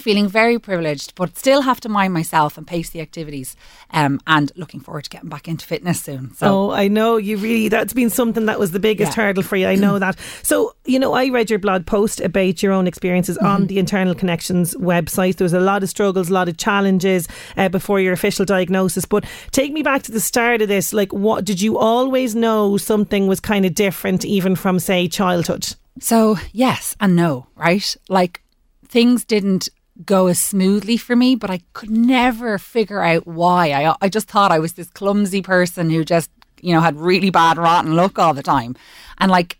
[0.00, 3.56] feeling very privileged, but still have to mind myself and pace the activities.
[3.90, 6.34] Um, and looking forward to getting back into fitness soon.
[6.34, 6.46] So.
[6.46, 7.68] Oh, I know you really.
[7.68, 9.24] That's been something that was the biggest yeah.
[9.24, 9.66] hurdle for you.
[9.66, 10.18] I know that.
[10.42, 13.46] So you know, I read your blog post about your own experiences mm-hmm.
[13.46, 15.36] on the Internal Connections website.
[15.36, 19.04] There was a lot of struggles, a lot of challenges uh, before your official diagnosis.
[19.04, 20.92] But take me back to the start of this.
[20.92, 25.74] Like, what did you always know something was kind of different, even from say childhood?
[26.00, 27.96] So yes and no, right?
[28.08, 28.42] Like
[28.86, 29.68] things didn't
[30.04, 33.72] go as smoothly for me, but I could never figure out why.
[33.72, 36.30] I I just thought I was this clumsy person who just
[36.60, 38.76] you know had really bad rotten luck all the time,
[39.18, 39.58] and like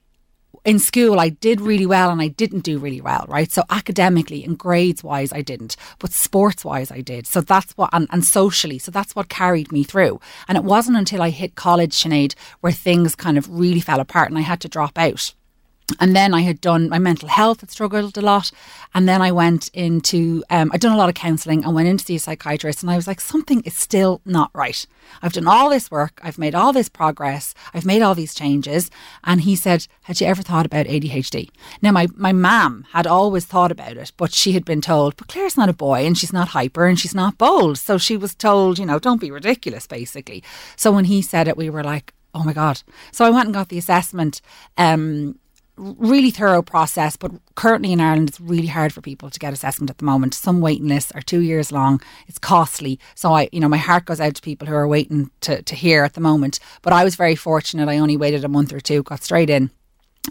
[0.64, 3.50] in school I did really well and I didn't do really well, right?
[3.50, 7.26] So academically and grades wise I didn't, but sports wise I did.
[7.26, 10.20] So that's what and, and socially, so that's what carried me through.
[10.46, 14.28] And it wasn't until I hit college, Sinead, where things kind of really fell apart
[14.28, 15.34] and I had to drop out
[16.00, 18.50] and then I had done my mental health had struggled a lot,
[18.94, 21.96] and then I went into um, I'd done a lot of counselling and went in
[21.96, 24.86] to see a psychiatrist, and I was like, something is still not right.
[25.22, 28.90] I've done all this work, I've made all this progress, I've made all these changes,
[29.24, 33.44] and he said, "Had you ever thought about ADHD?" Now my my mum had always
[33.44, 36.32] thought about it, but she had been told, "But Claire's not a boy, and she's
[36.32, 39.86] not hyper, and she's not bold," so she was told, you know, don't be ridiculous,
[39.86, 40.42] basically.
[40.76, 43.54] So when he said it, we were like, oh my god so i went and
[43.54, 44.42] got the assessment
[44.76, 45.38] um,
[45.78, 49.90] really thorough process, but currently in Ireland, it's really hard for people to get assessment
[49.90, 50.34] at the moment.
[50.34, 52.00] Some waiting lists are two years long.
[52.26, 52.98] It's costly.
[53.14, 55.74] So I, you know, my heart goes out to people who are waiting to, to
[55.74, 56.60] hear at the moment.
[56.82, 57.88] But I was very fortunate.
[57.88, 59.70] I only waited a month or two, got straight in.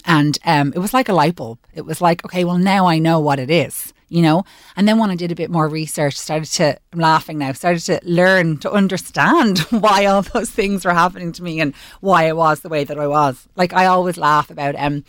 [0.05, 1.59] And um, it was like a light bulb.
[1.73, 4.43] It was like, okay, well, now I know what it is you know.
[4.75, 7.81] And then when I did a bit more research, started to, I'm laughing now, started
[7.85, 12.33] to learn to understand why all those things were happening to me and why I
[12.33, 13.47] was the way that I was.
[13.55, 15.03] Like I always laugh about um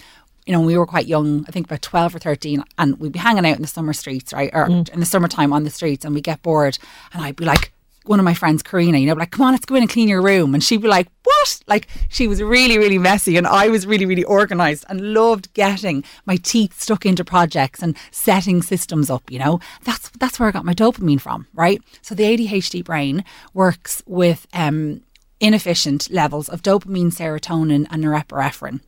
[0.48, 3.18] you know, we were quite young, I think about 12 or 13, and we'd be
[3.18, 4.50] hanging out in the summer streets, right?
[4.54, 4.88] Or mm.
[4.88, 6.78] in the summertime on the streets, and we get bored,
[7.12, 7.70] and I'd be like,
[8.06, 10.08] one of my friends, Karina, you know, like, come on, let's go in and clean
[10.08, 10.54] your room.
[10.54, 11.60] And she'd be like, what?
[11.66, 16.02] Like, she was really, really messy, and I was really, really organized and loved getting
[16.24, 19.60] my teeth stuck into projects and setting systems up, you know.
[19.84, 21.82] That's that's where I got my dopamine from, right?
[22.00, 25.02] So the ADHD brain works with um,
[25.40, 28.80] inefficient levels of dopamine, serotonin, and norepinephrine.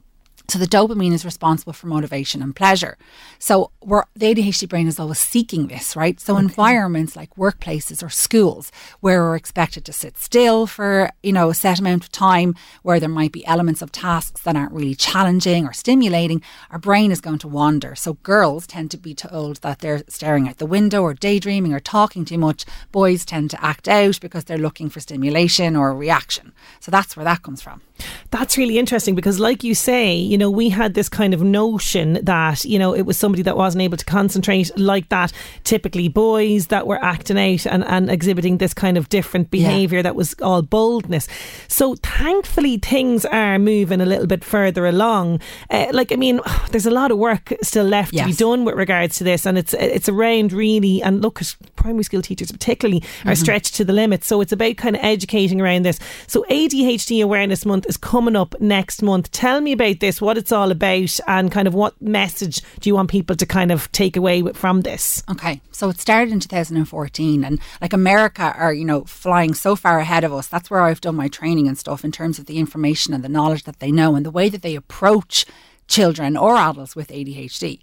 [0.51, 2.99] So the dopamine is responsible for motivation and pleasure.
[3.39, 6.19] So we're, the ADHD brain is always seeking this, right?
[6.19, 6.43] So okay.
[6.43, 11.55] environments like workplaces or schools where we're expected to sit still for, you know, a
[11.55, 15.67] set amount of time, where there might be elements of tasks that aren't really challenging
[15.67, 17.95] or stimulating, our brain is going to wander.
[17.95, 21.81] So girls tend to be told that they're staring out the window or daydreaming or
[21.81, 22.65] talking too much.
[22.91, 26.53] Boys tend to act out because they're looking for stimulation or reaction.
[26.81, 27.83] So that's where that comes from.
[28.31, 32.19] That's really interesting because, like you say, you know, we had this kind of notion
[32.23, 35.33] that, you know, it was somebody that wasn't able to concentrate like that.
[35.65, 40.03] Typically, boys that were acting out and, and exhibiting this kind of different behaviour yeah.
[40.03, 41.29] that was all boldness.
[41.69, 45.41] So, thankfully, things are moving a little bit further along.
[45.71, 48.25] Uh, like, I mean, there's a lot of work still left yes.
[48.25, 51.41] to be done with regards to this, and it's it's around really, and look
[51.77, 53.35] primary school teachers particularly are mm-hmm.
[53.35, 54.25] stretched to the limit.
[54.25, 55.99] So, it's about kind of educating around this.
[56.27, 59.31] So, ADHD Awareness Month is coming up next month.
[59.33, 62.95] Tell me about this, what it's all about, and kind of what message do you
[62.95, 65.23] want people to kind of take away from this?
[65.29, 69.99] Okay, so it started in 2014, and like America are, you know, flying so far
[69.99, 70.47] ahead of us.
[70.47, 73.29] That's where I've done my training and stuff in terms of the information and the
[73.29, 75.45] knowledge that they know and the way that they approach
[75.89, 77.81] children or adults with ADHD.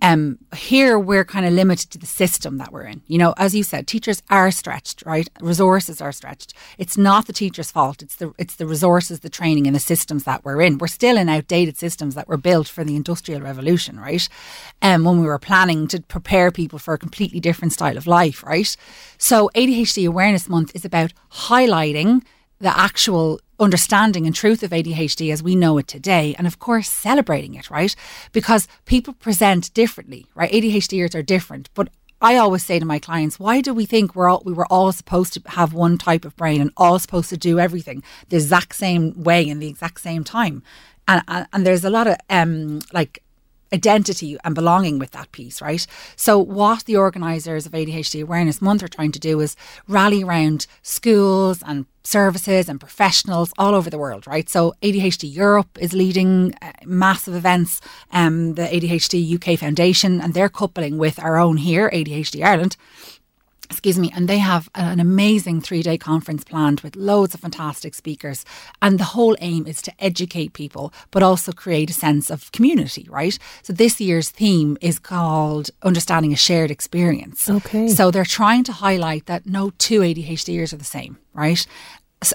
[0.00, 3.02] Um, here we're kind of limited to the system that we're in.
[3.06, 5.28] You know, as you said, teachers are stretched, right?
[5.40, 6.54] Resources are stretched.
[6.78, 8.02] It's not the teacher's fault.
[8.02, 10.78] It's the it's the resources, the training, and the systems that we're in.
[10.78, 14.28] We're still in outdated systems that were built for the industrial revolution, right?
[14.80, 18.06] And um, when we were planning to prepare people for a completely different style of
[18.06, 18.76] life, right?
[19.18, 22.22] So ADHD Awareness Month is about highlighting
[22.60, 26.88] the actual understanding and truth of ADHD as we know it today, and of course,
[26.88, 27.94] celebrating it, right?
[28.32, 30.50] Because people present differently, right?
[30.50, 31.88] ADHDers are different, but
[32.20, 34.90] I always say to my clients, why do we think we're all we were all
[34.90, 38.74] supposed to have one type of brain and all supposed to do everything the exact
[38.74, 40.62] same way in the exact same time?
[41.06, 43.22] And and, and there's a lot of um like
[43.72, 45.86] identity and belonging with that piece, right?
[46.16, 49.56] So, what the organisers of ADHD Awareness Month are trying to do is
[49.86, 54.48] rally around schools and services and professionals all over the world, right?
[54.48, 57.80] So, ADHD Europe is leading uh, massive events,
[58.12, 62.76] um, the ADHD UK Foundation, and they're coupling with our own here, ADHD Ireland
[63.70, 67.94] excuse me, and they have an amazing three day conference planned with loads of fantastic
[67.94, 68.44] speakers.
[68.80, 73.06] And the whole aim is to educate people, but also create a sense of community,
[73.10, 73.38] right?
[73.62, 77.48] So this year's theme is called Understanding a Shared Experience.
[77.48, 77.88] Okay.
[77.88, 81.66] So they're trying to highlight that no two ADHDers are the same, right?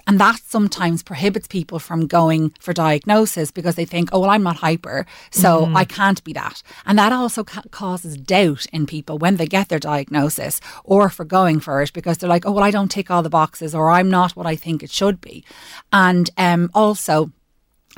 [0.07, 4.43] And that sometimes prohibits people from going for diagnosis because they think, oh, well, I'm
[4.43, 5.75] not hyper, so Mhm.
[5.75, 6.63] I can't be that.
[6.85, 11.25] And that also ca- causes doubt in people when they get their diagnosis or for
[11.25, 13.91] going for it because they're like, oh, well, I don't tick all the boxes or
[13.91, 15.43] I'm not what I think it should be.
[15.91, 17.31] And um, also,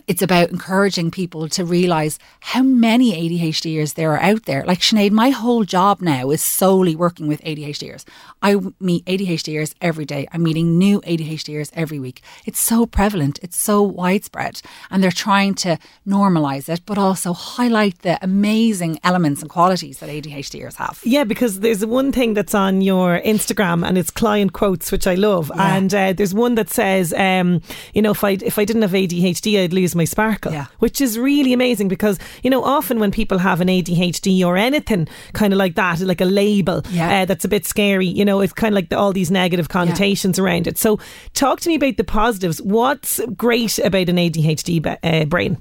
[0.07, 4.63] it's about encouraging people to realize how many ADHDers there are out there.
[4.65, 8.05] Like Sinead, my whole job now is solely working with ADHDers.
[8.41, 10.27] I meet ADHDers every day.
[10.31, 12.21] I'm meeting new ADHDers every week.
[12.45, 17.99] It's so prevalent, it's so widespread, and they're trying to normalize it, but also highlight
[17.99, 21.01] the amazing elements and qualities that ADHDers have.
[21.03, 25.15] Yeah, because there's one thing that's on your Instagram and it's client quotes, which I
[25.15, 25.51] love.
[25.55, 25.75] Yeah.
[25.75, 27.61] And uh, there's one that says, um,
[27.93, 30.53] you know, if I if I didn't have ADHD, I'd lose my sparkle.
[30.53, 30.67] Yeah.
[30.79, 35.07] Which is really amazing because you know often when people have an ADHD or anything
[35.33, 37.21] kind of like that, like a label Yeah.
[37.21, 39.67] uh, that's a bit scary, you know, it's kind of like the, all these negative
[39.67, 40.77] connotations around it.
[40.77, 40.97] So
[41.33, 42.61] talk to me about the positives.
[42.61, 45.57] What's great about an ADHD ba- uh, brain?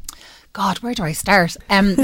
[0.52, 1.56] God, where do I start?
[1.68, 1.96] Um,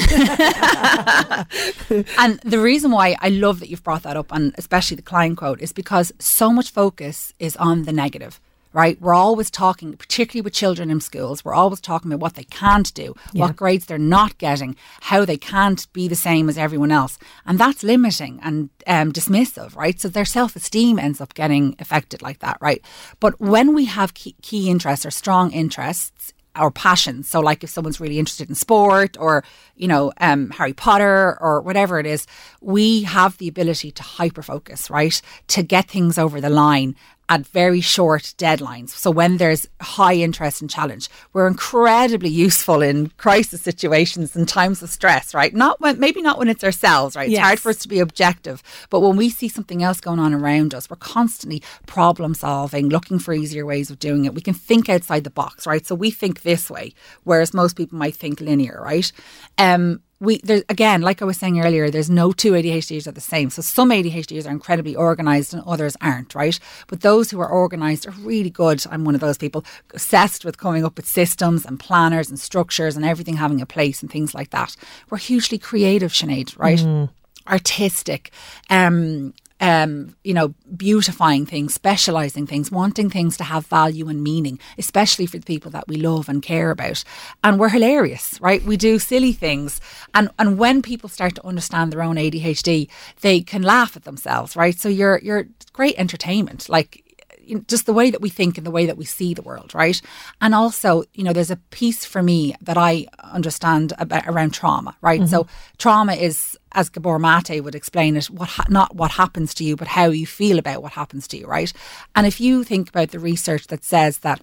[2.18, 5.38] and the reason why I love that you've brought that up, and especially the client
[5.38, 8.40] quote, is because so much focus is on the negative.
[8.72, 11.44] Right, we're always talking, particularly with children in schools.
[11.44, 13.46] We're always talking about what they can't do, Yeah.
[13.46, 17.58] what grades they're not getting, how they can't be the same as everyone else, and
[17.58, 20.00] that's limiting and um, dismissive, right?
[20.00, 22.80] So their self-esteem ends up getting affected like that, right?
[23.18, 27.28] But when we have key, key interests or strong interests or passions.
[27.28, 29.44] So, like if someone's really interested in sport or,
[29.76, 32.26] you know, um, Harry Potter or whatever it is,
[32.60, 35.20] we have the ability to hyper focus, right?
[35.48, 36.96] To get things over the line
[37.30, 38.90] at very short deadlines.
[38.90, 44.82] So, when there's high interest and challenge, we're incredibly useful in crisis situations and times
[44.82, 45.54] of stress, right?
[45.54, 47.28] Not when, maybe not when it's ourselves, right?
[47.28, 47.44] It's Yes.
[47.46, 48.62] hard for us to be objective.
[48.90, 53.20] But when we see something else going on around us, we're constantly problem solving, looking
[53.20, 54.34] for easier ways of doing it.
[54.34, 55.86] We can think outside the box, right?
[55.86, 56.92] So we think this way,
[57.24, 59.10] whereas most people might think linear, right?
[59.56, 63.20] Um, we there again, like I was saying earlier, there's no two ADHDs are the
[63.20, 63.50] same.
[63.50, 66.58] So some ADHDs are incredibly organized and others aren't, right?
[66.86, 68.84] But those who are organized are really good.
[68.90, 72.96] I'm one of those people obsessed with coming up with systems and planners and structures
[72.96, 74.76] and everything having a place and things like that.
[75.08, 77.08] We're hugely creative, Sinead, right?
[77.48, 78.30] artistic,
[78.68, 84.58] um, um, you know, beautifying things, specializing things, wanting things to have value and meaning,
[84.78, 87.04] especially for the people that we love and care about.
[87.44, 88.62] And we're hilarious, right?
[88.62, 89.80] We do silly things.
[90.14, 92.88] And and when people start to understand their own ADHD,
[93.20, 94.78] they can laugh at themselves, right?
[94.78, 96.68] So you're you're great entertainment.
[96.68, 97.04] Like
[97.50, 99.42] you know, just the way that we think and the way that we see the
[99.42, 100.00] world, right?
[100.40, 104.96] And also, you know, there's a piece for me that I understand about around trauma,
[105.00, 105.28] right?
[105.28, 105.74] So mm-hmm.
[105.76, 109.74] trauma is, as Gabor Mate would explain it, what ha- not what happens to you,
[109.74, 111.72] but how you feel about what happens to you, right?
[112.14, 114.40] And if you think about the research that says that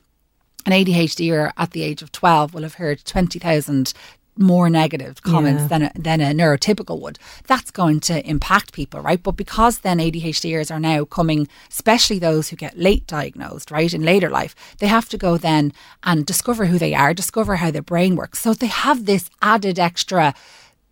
[0.66, 3.94] an ADHDer at the age of 12 will have heard 20,000
[4.38, 5.68] more negative comments Yeah.
[5.68, 7.20] than a, than a neurotypical would.
[7.48, 9.22] That's going to impact people, right?
[9.22, 14.04] But because then ADHDers are now coming, especially those who get late diagnosed, right, in
[14.04, 15.74] later life, they have to go then
[16.04, 18.40] and discover who they are, discover how their brain works.
[18.40, 20.34] So they have this added extra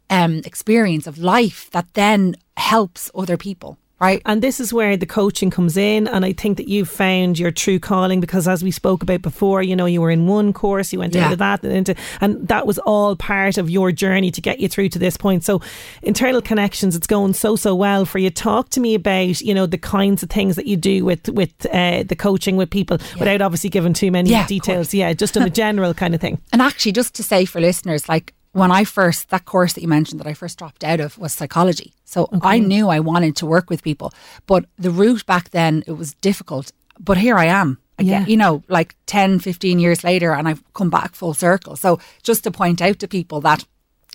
[0.09, 3.77] um, experience of life that then helps other people.
[3.97, 4.21] Right.
[4.25, 6.07] And this is where the coaching comes in.
[6.09, 9.63] And I think that you've found your true calling because, as we spoke about before,
[9.63, 11.25] you know, you were in one course, you went Yeah.
[11.25, 14.67] into that, and into, and that was all part of your journey to get you
[14.67, 15.45] through to this point.
[15.45, 15.61] So,
[16.03, 18.29] internal connections, it's going so so well for you.
[18.29, 21.53] Talk to me about you know the kinds of things that you do with with
[21.71, 24.93] uh, the coaching with people, without obviously giving too many Yeah, details.
[24.93, 26.41] Yeah, just on a general kind of thing.
[26.51, 29.89] And actually, just to say for listeners, like when I first, that course that you
[29.89, 31.93] mentioned that I first dropped out of was psychology.
[32.05, 34.13] So I knew I wanted to work with people,
[34.47, 36.71] but the route back then, it was difficult.
[36.97, 37.79] But here I am.
[37.97, 38.27] Again, Yeah.
[38.27, 41.75] you know, like 10, 15 years later, and I've come back full circle.
[41.75, 43.65] So just to point out to people that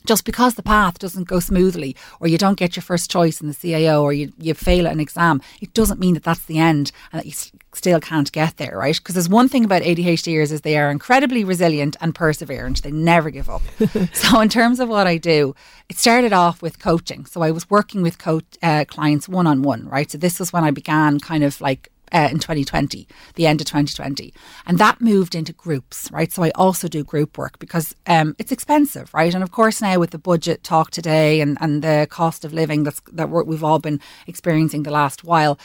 [0.06, 3.48] just because the path doesn't go smoothly or you don't get your first choice in
[3.48, 6.58] the CAO or you, you fail at an exam, it doesn't mean that that's the
[6.58, 8.96] end and that you s- still can't get there, right?
[8.96, 12.82] Because there's one thing about ADHDers is they are incredibly resilient and perseverant.
[12.82, 13.62] They never give up.
[14.12, 15.54] so in terms of what I do,
[15.88, 17.26] it started off with coaching.
[17.26, 20.10] So I was working with coach, uh, clients one on one, right?
[20.10, 23.66] So this was when I began kind of like uh, in 2020, the end of
[23.66, 24.32] 2020.
[24.66, 26.32] And that moved into groups, right?
[26.32, 29.34] So I also do group work because um, it's expensive, right?
[29.34, 32.84] And of course, now with the budget talk today and, and the cost of living
[32.84, 35.58] that's, that we've all been experiencing the last while,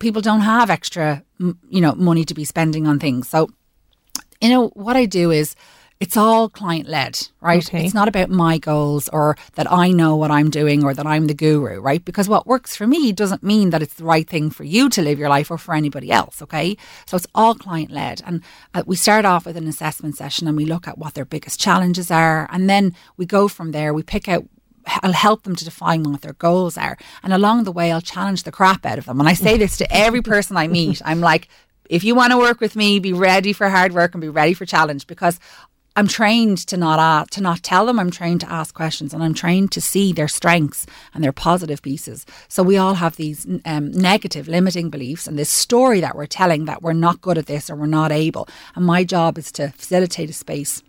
[0.00, 3.28] people don't have extra, you know, money to be spending on things.
[3.28, 3.48] So,
[4.40, 5.54] you know, what I do is
[6.02, 7.64] it's all client led, right?
[7.64, 7.84] Okay.
[7.84, 11.28] It's not about my goals or that I know what I'm doing or that I'm
[11.28, 12.04] the guru, right?
[12.04, 15.00] Because what works for me doesn't mean that it's the right thing for you to
[15.00, 16.76] live your life or for anybody else, okay?
[17.06, 18.20] So it's all client led.
[18.26, 18.42] And
[18.74, 21.60] uh, we start off with an assessment session and we look at what their biggest
[21.60, 22.48] challenges are.
[22.50, 24.44] And then we go from there, we pick out
[25.04, 26.98] I'll help them to define what their goals are.
[27.22, 29.20] And along the way, I'll challenge the crap out of them.
[29.20, 31.00] And I say this to every person I meet.
[31.04, 31.46] I'm like,
[31.88, 34.54] if you want to work with me, be ready for hard work and be ready
[34.54, 35.38] for challenge because
[35.94, 37.98] I'm trained to not ask, to not tell them.
[37.98, 41.82] I'm trained to ask questions, and I'm trained to see their strengths and their positive
[41.82, 42.24] pieces.
[42.48, 46.64] So we all have these um, negative, limiting beliefs, and this story that we're telling
[46.64, 48.48] that we're not good at this or we're not able.
[48.74, 50.82] And my job is to facilitate a space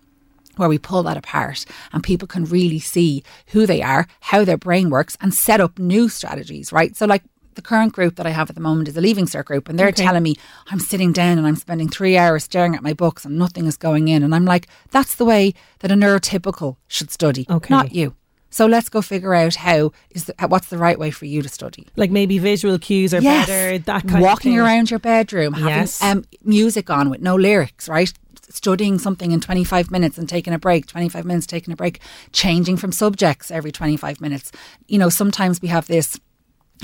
[0.55, 4.57] where we pull that apart and people can really see who they are, how their
[4.57, 6.95] brain works, and set up new strategies, right?
[6.95, 7.23] So, like
[7.55, 9.77] the current group that I have at the moment is a Leaving Cert group, and
[9.77, 10.03] they're Okay.
[10.03, 10.35] telling me
[10.71, 13.77] I'm sitting down and I'm spending three hours staring at my books and nothing is
[13.77, 14.23] going in.
[14.23, 17.71] And I'm like, that's the way that a neurotypical should study, Okay.
[17.73, 18.15] not you.
[18.49, 21.49] So let's go figure out how is the, what's the right way for you to
[21.49, 21.87] study.
[21.95, 23.47] Like maybe visual cues are Yes.
[23.47, 24.59] better, that kind Walking of thing.
[24.59, 26.01] around your bedroom, having Yes.
[26.03, 28.13] um, music on with no lyrics, right?
[28.49, 31.99] Studying something in 25 minutes and taking a break, 25 minutes taking a break,
[32.31, 34.51] changing from subjects every 25 minutes.
[34.87, 36.19] You know, sometimes we have this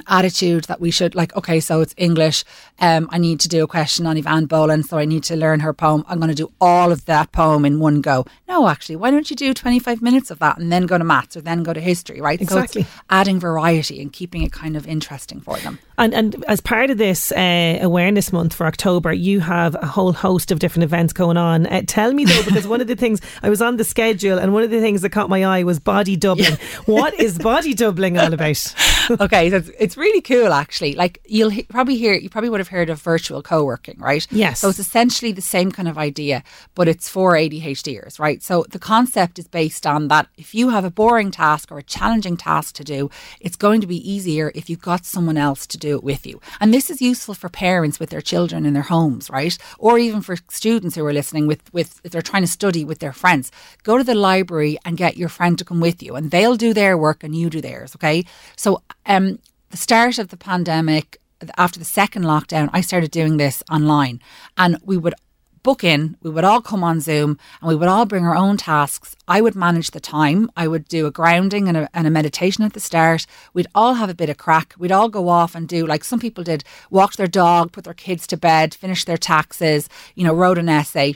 [0.08, 2.44] attitude that we should like okay so it's english
[2.80, 5.60] um i need to do a question on Eavan Boland so i need to learn
[5.60, 6.04] her poem.
[6.08, 8.26] I'm going to do all of that poem in one go.
[8.48, 11.38] No actually why don't you do 25 minutes of that and then go to maths
[11.38, 12.42] or then go to history right?
[12.42, 12.84] Exactly.
[12.84, 16.62] so it's adding variety and keeping it kind of interesting for them And and as
[16.62, 20.86] part of this uh, awareness month for October, you have a whole host of different
[20.86, 21.68] events going on.
[21.68, 24.54] Uh, tell me though, because one of the things I was on the schedule, and
[24.54, 26.58] one of the things that caught my eye was body doubling.
[26.86, 28.76] What is body doubling all about?
[29.20, 30.96] okay, so it's, it's really cool actually.
[30.96, 34.26] Like you'll he- probably hear, you probably would have heard of virtual co-working, right?
[34.32, 34.62] Yes.
[34.62, 36.44] So it's essentially the same kind of idea,
[36.76, 38.42] but it's for ADHDers, right?
[38.42, 41.84] So the concept is based on that if you have a boring task or a
[41.84, 43.10] challenging task to do,
[43.42, 46.40] it's going to be easier if you've got someone else to do it with you.
[46.60, 49.58] And this is useful for parents with their children in their homes, right?
[49.78, 53.00] Or even for students who are listening with, with if they're trying to study with
[53.00, 53.52] their friends.
[53.84, 56.74] Go to the library and get your friend to come with you and they'll do
[56.74, 58.26] their work and you do theirs, okay?
[58.56, 61.20] So um the start of the pandemic
[61.58, 64.20] after the second lockdown, I started doing this online
[64.58, 65.14] and we would
[65.64, 68.58] book in, we would all come on Zoom and we would all bring our own
[68.58, 69.16] tasks.
[69.28, 70.50] I would manage the time.
[70.56, 73.26] I would do a grounding and a, and a meditation at the start.
[73.54, 74.74] We'd all have a bit of crack.
[74.78, 77.94] We'd all go off and do, like some people did, walk their dog, put their
[77.94, 81.16] kids to bed, finish their taxes, you know, wrote an essay.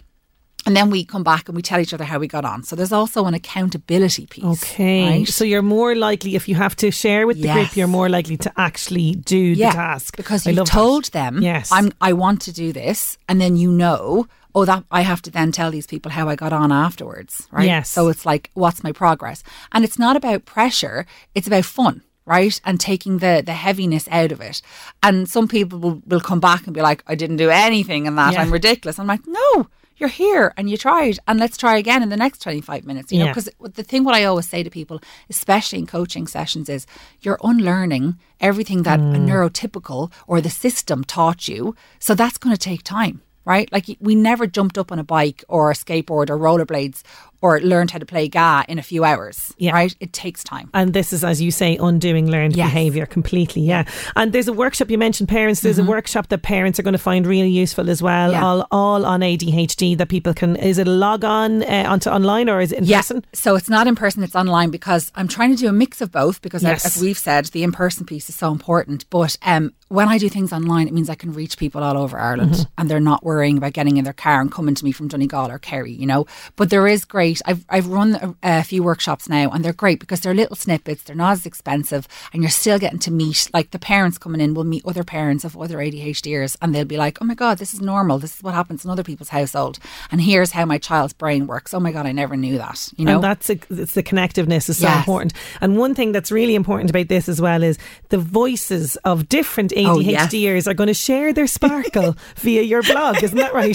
[0.65, 2.63] And then we come back and we tell each other how we got on.
[2.63, 4.43] So there's also an accountability piece.
[4.63, 5.27] Okay, right?
[5.27, 8.37] so you're more likely if you have to share with the group, you're more likely
[8.37, 10.71] to actually do the task because you've love that.
[10.73, 11.69] told them Yes.
[11.71, 15.31] I'm I want to do this and then you know oh that I have to
[15.31, 17.89] then tell these people how I got on afterwards right Yes.
[17.89, 21.05] so it's like what's my progress and it's not about pressure
[21.35, 24.61] it's about fun right and taking the the heaviness out of it
[25.01, 28.15] and some people will, will come back and be like I didn't do anything in
[28.15, 28.41] that Yeah.
[28.41, 32.09] I'm ridiculous I'm like no you're here and you tried and let's try again in
[32.09, 33.27] the next 25 minutes you know?
[33.27, 36.85] Because the thing what I always say to people especially in coaching sessions is
[37.21, 39.27] you're unlearning everything that a mm.
[39.27, 43.71] neurotypical or the system taught you so that's going to take time right?
[43.71, 47.01] Like we never jumped up on a bike or a skateboard or rollerblades
[47.43, 49.73] or learned how to play ga in a few hours Yeah.
[49.73, 52.67] right it takes time And this is, as you say, undoing learned Yes.
[52.71, 53.61] behaviour completely.
[53.73, 53.83] Yeah.
[54.15, 55.59] And there's a workshop you mentioned, parents.
[55.61, 58.31] There's a workshop that parents are going to find really useful as well.
[58.31, 58.41] Mm-hmm.
[58.41, 58.47] Yeah.
[58.47, 60.55] All, all on ADHD that people can.
[60.55, 62.99] Is it a log on uh, onto online or is it in yeah.
[63.01, 63.25] person?
[63.33, 66.11] So it's not in person, it's online because I'm trying to do a mix of
[66.11, 66.85] both because Yes.
[66.85, 69.05] as we've said, the in person piece is so important.
[69.09, 72.17] But um, when I do things online, it means I can reach people all over
[72.17, 72.71] Ireland Mm-hmm.
[72.77, 75.49] and they're not worrying about getting in their car and coming to me from Donegal
[75.51, 76.25] or Kerry, you know.
[76.55, 77.41] But there is great right?
[77.45, 81.03] I've I've run a, a few workshops now, and they're great because they're little snippets.
[81.03, 84.53] They're not as expensive, and you're still getting to meet like the parents coming in
[84.53, 87.73] will meet other parents of other ADHDers, and they'll be like, "Oh my god, this
[87.73, 88.19] is normal.
[88.19, 89.79] This is what happens in other people's household,
[90.11, 91.73] and here's how my child's brain works.
[91.73, 94.69] Oh my god, I never knew that." You know, and that's a, it's the connectiveness
[94.69, 94.97] is so Yes.
[94.99, 95.33] important.
[95.61, 97.77] And one thing that's really important about this as well is
[98.09, 100.27] the voices of different Oh, yes.
[100.33, 103.23] ADHDers are going to share their sparkle via your blog.
[103.23, 103.69] Isn't that right?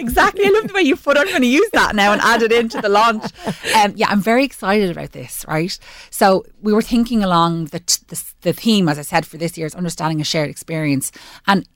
[0.00, 0.44] exactly.
[0.46, 1.16] I love the way you put.
[1.16, 3.24] I'm going to use that now and add it into the launch.
[3.76, 5.44] Um, yeah, I'm very excited about this.
[5.48, 5.78] Right.
[6.10, 9.56] So we were thinking along the t- the, the theme, as I said, for this
[9.56, 11.12] year is understanding a shared experience,
[11.46, 11.66] and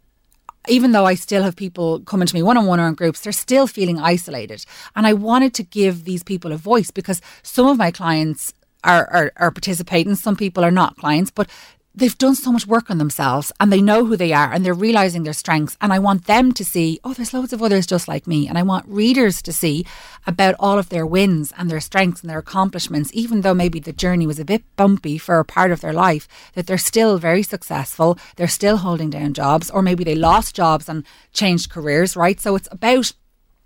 [0.68, 3.20] even though I still have people coming to me one on one or in groups,
[3.20, 4.64] they're still feeling isolated.
[4.94, 8.54] And I wanted to give these people a voice because some of my clients
[8.84, 11.48] are, are, are participating, some people are not clients, but
[11.94, 14.74] they've done so much work on themselves and they know who they are and they're
[14.74, 15.76] realizing their strengths.
[15.80, 18.48] And I want them to see, oh, there's loads of others just like me.
[18.48, 19.84] And I want readers to see
[20.26, 23.92] about all of their wins and their strengths and their accomplishments, even though maybe the
[23.92, 27.42] journey was a bit bumpy for a part of their life, that they're still very
[27.42, 28.18] successful.
[28.36, 32.40] They're still holding down jobs, or maybe they lost jobs and changed careers, right?
[32.40, 33.12] So it's about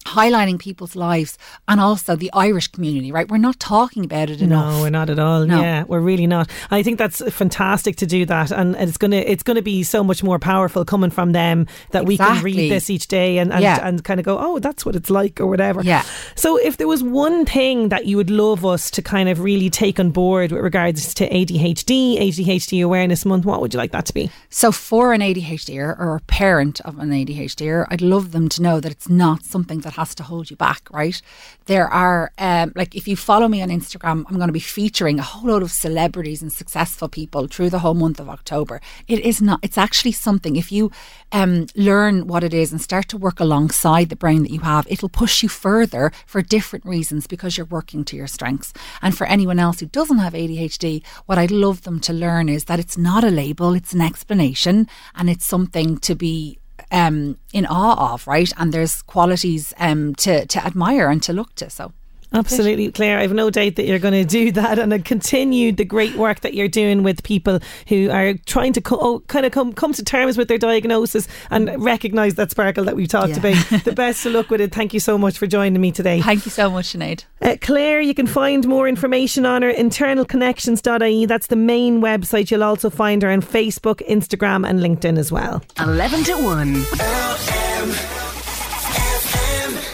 [0.06, 1.36] highlighting people's lives
[1.68, 3.28] and also the Irish community, right?
[3.28, 4.74] We're not talking about it enough.
[4.74, 5.44] No, we're not at all.
[5.46, 5.60] No.
[5.60, 6.48] Yeah, we're really not.
[6.70, 10.22] I think that's fantastic to do that, and it's gonna it's gonna be so much
[10.22, 13.86] more powerful coming from them that we can read this each day and and, Yeah.
[13.86, 15.82] and kind of go, oh, that's what it's like or whatever.
[15.82, 16.02] Yeah.
[16.34, 19.70] So, if there was one thing that you would love us to kind of really
[19.70, 24.06] take on board with regards to ADHD, ADHD Awareness Month, what would you like that
[24.06, 24.30] to be?
[24.50, 28.80] So, for an ADHDer or a parent of an ADHDer, I'd love them to know
[28.80, 31.20] that it's not something that has to hold you back, right?
[31.66, 35.18] There are, um, like, if you follow me on Instagram, I'm going to be featuring
[35.18, 38.80] a whole load of celebrities and successful people through the whole month of October.
[39.08, 40.90] It is not, it's actually something, if you
[41.32, 44.86] um, learn what it is and start to work alongside the brain that you have,
[44.88, 48.72] it'll push you further for different reasons because you're working to your strengths.
[49.02, 52.64] And for anyone else who doesn't have ADHD, what I'd love them to learn is
[52.64, 56.58] that it's not a label, it's an explanation and it's something to be
[56.90, 58.50] um, in awe of, right?
[58.56, 61.70] And there's qualities um, to, to admire and to look to.
[61.70, 61.92] So.
[62.32, 63.18] Absolutely, Claire.
[63.18, 66.40] I have no doubt that you're going to do that and continue the great work
[66.40, 69.92] that you're doing with people who are trying to co- oh, kind of come come
[69.94, 73.38] to terms with their diagnosis and recognise that sparkle that we've talked Yeah.
[73.38, 73.84] about.
[73.84, 74.74] The best of luck with it.
[74.74, 76.20] Thank you so much for joining me today.
[76.20, 77.24] Thank you so much, Sinead.
[77.40, 81.26] Uh, Claire, you can find more information on her internalconnections.ie.
[81.26, 82.50] That's the main website.
[82.50, 85.62] You'll also find her on Facebook, Instagram, and LinkedIn as well.
[85.78, 88.25] 11 to 1.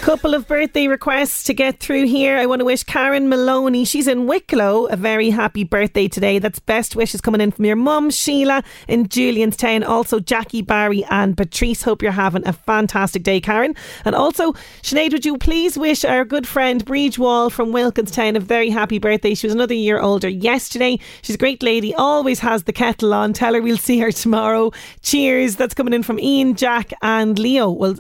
[0.02, 2.36] Couple of birthday requests to get through here.
[2.36, 6.40] I want to wish Karen Maloney, she's in Wicklow, a very happy birthday today.
[6.40, 9.86] That's best wishes coming in from your mum, Sheila, in Julianstown.
[9.88, 11.84] Also, Jackie Barry and Patrice.
[11.84, 13.76] Hope you're having a fantastic day, Karen.
[14.04, 18.40] And also, Sinead, would you please wish our good friend Breege Wall from Wilkinstown a
[18.40, 19.34] very happy birthday?
[19.34, 20.98] She was another year older yesterday.
[21.22, 23.34] She's a great lady, always has the kettle on.
[23.34, 24.72] Tell her we'll see her tomorrow.
[25.02, 25.54] Cheers.
[25.54, 27.70] That's coming in from Ian, Jack, and Leo.
[27.70, 27.94] Well,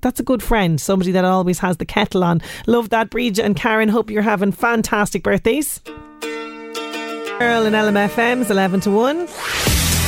[0.00, 2.42] that's a good friend, somebody that always has the kettle on.
[2.66, 3.88] Love that, Breege and Karen.
[3.88, 5.80] Hope you're having fantastic birthdays.
[7.40, 9.26] Earl and LMFM's 11 to 1.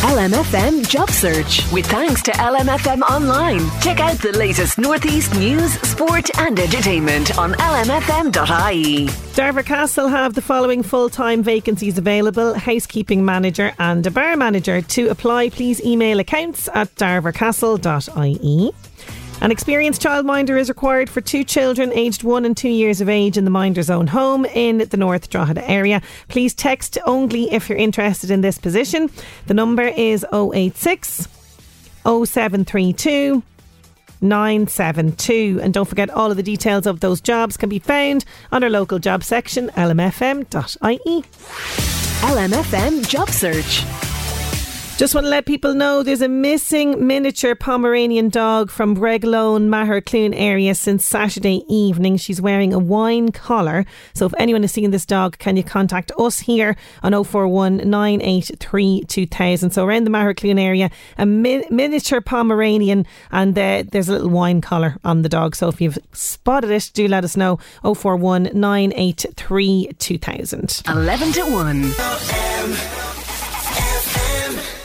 [0.00, 1.70] LMFM Job Search.
[1.72, 3.60] With thanks to LMFM Online.
[3.82, 9.06] Check out the latest Northeast news, sport, and entertainment on lmfm.ie.
[9.06, 14.80] Darver Castle have the following full time vacancies available housekeeping manager and a bar manager.
[14.80, 18.72] To apply, please email accounts at darvercastle.ie.
[19.42, 23.38] An experienced childminder is required for two children aged one and two years of age
[23.38, 26.02] in the Minder's Own home in the North Drogheda area.
[26.28, 29.10] Please text only if you're interested in this position.
[29.46, 31.26] The number is 086
[32.04, 33.42] 0732
[34.22, 35.60] 972.
[35.62, 38.68] And don't forget, all of the details of those jobs can be found on our
[38.68, 41.24] local job section, lmfm.ie.
[42.20, 44.09] LMFM Job Search.
[45.00, 50.34] Just want to let people know there's a missing miniature Pomeranian dog from Breglone, Mahercloon
[50.34, 52.18] area since Saturday evening.
[52.18, 53.86] She's wearing a wine collar.
[54.12, 59.04] So if anyone is seeing this dog, can you contact us here on 041 983
[59.04, 59.70] 2000?
[59.70, 64.60] So around the Mahercloon area, a mi- miniature Pomeranian, and uh, there's a little wine
[64.60, 65.56] collar on the dog.
[65.56, 70.82] So if you've spotted it, do let us know 041 983 2000.
[70.86, 72.99] 11 to 1.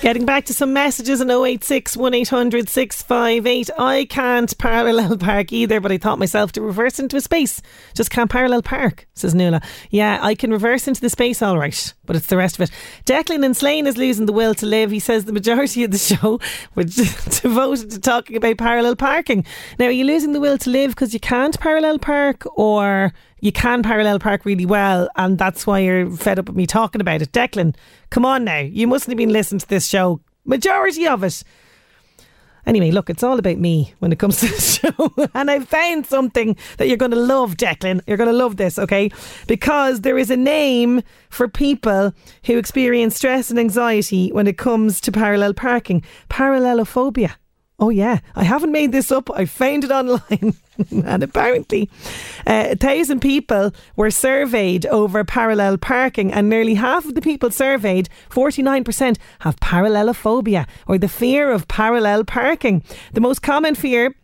[0.05, 3.71] Getting back to some messages on 086 1800 658.
[3.75, 7.59] I can't parallel park either, but I thought myself to reverse into a space.
[7.95, 9.63] Just can't parallel park, says Nuala.
[9.89, 12.71] Yeah, I can reverse into the space all right, but it's the rest of it.
[13.07, 14.91] Declan and Slane is losing the will to live.
[14.91, 16.39] He says the majority of the show
[16.75, 16.95] was
[17.41, 19.43] devoted to talking about parallel parking.
[19.79, 23.51] Now, are you losing the will to live because you can't parallel park or you
[23.51, 27.23] can parallel park really well and that's why you're fed up with me talking about
[27.23, 27.31] it?
[27.31, 27.75] Declan,
[28.15, 28.59] come on now.
[28.59, 30.21] You mustn't have been listening to this show.
[30.45, 31.43] Majority of it.
[32.65, 35.29] Anyway, look, it's all about me when it comes to the show.
[35.33, 37.99] and I've found something that you're going to love, Declan.
[38.07, 39.11] You're going to love this, okay?
[39.47, 42.13] Because there is a name for people
[42.45, 47.33] who experience stress and anxiety when it comes to parallel parking parallelophobia.
[47.77, 48.19] Oh, yeah.
[48.35, 49.29] I haven't made this up.
[49.31, 50.55] I found it online.
[51.05, 51.89] and apparently,
[52.47, 57.51] uh, a thousand people were surveyed over parallel parking, and nearly half of the people
[57.51, 62.81] surveyed, 49%, have parallelophobia or the fear of parallel parking.
[63.13, 64.15] The most common fear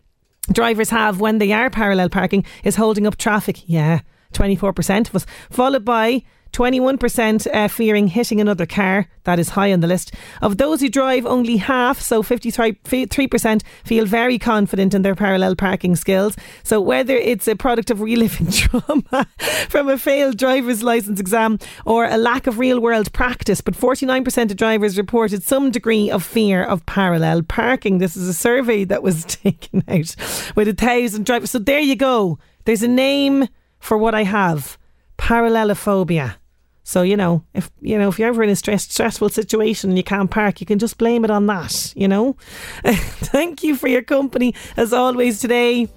[0.50, 3.62] drivers have when they are parallel parking is holding up traffic.
[3.66, 4.00] Yeah,
[4.32, 5.26] 24% of us.
[5.50, 9.08] Followed by 21% uh, fearing hitting another car.
[9.24, 10.12] That is high on the list.
[10.40, 15.96] Of those who drive, only half, so 53% feel very confident in their parallel parking
[15.96, 16.36] skills.
[16.62, 19.26] So whether it's a product of reliving trauma
[19.68, 24.50] from a failed driver's license exam or a lack of real world practice, but 49%
[24.50, 27.98] of drivers reported some degree of fear of parallel parking.
[27.98, 30.16] This is a survey that was taken out
[30.54, 31.50] with a thousand drivers.
[31.50, 32.38] So there you go.
[32.64, 33.48] There's a name
[33.78, 34.78] for what I have
[35.18, 36.36] parallelophobia.
[36.84, 39.96] So you know, if you know if you're ever in a stress, stressful situation and
[39.96, 41.92] you can't park, you can just blame it on that.
[41.96, 42.36] You know.
[42.84, 45.88] Thank you for your company as always today.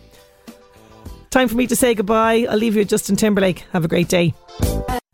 [1.29, 2.47] Time for me to say goodbye.
[2.49, 3.65] I'll leave you with Justin Timberlake.
[3.73, 4.33] Have a great day.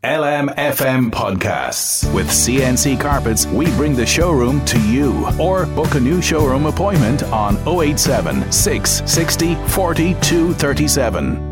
[0.04, 2.12] LMFM podcasts.
[2.12, 5.28] With CNC Carpets, we bring the showroom to you.
[5.38, 11.51] Or book a new showroom appointment on 087 660 4237.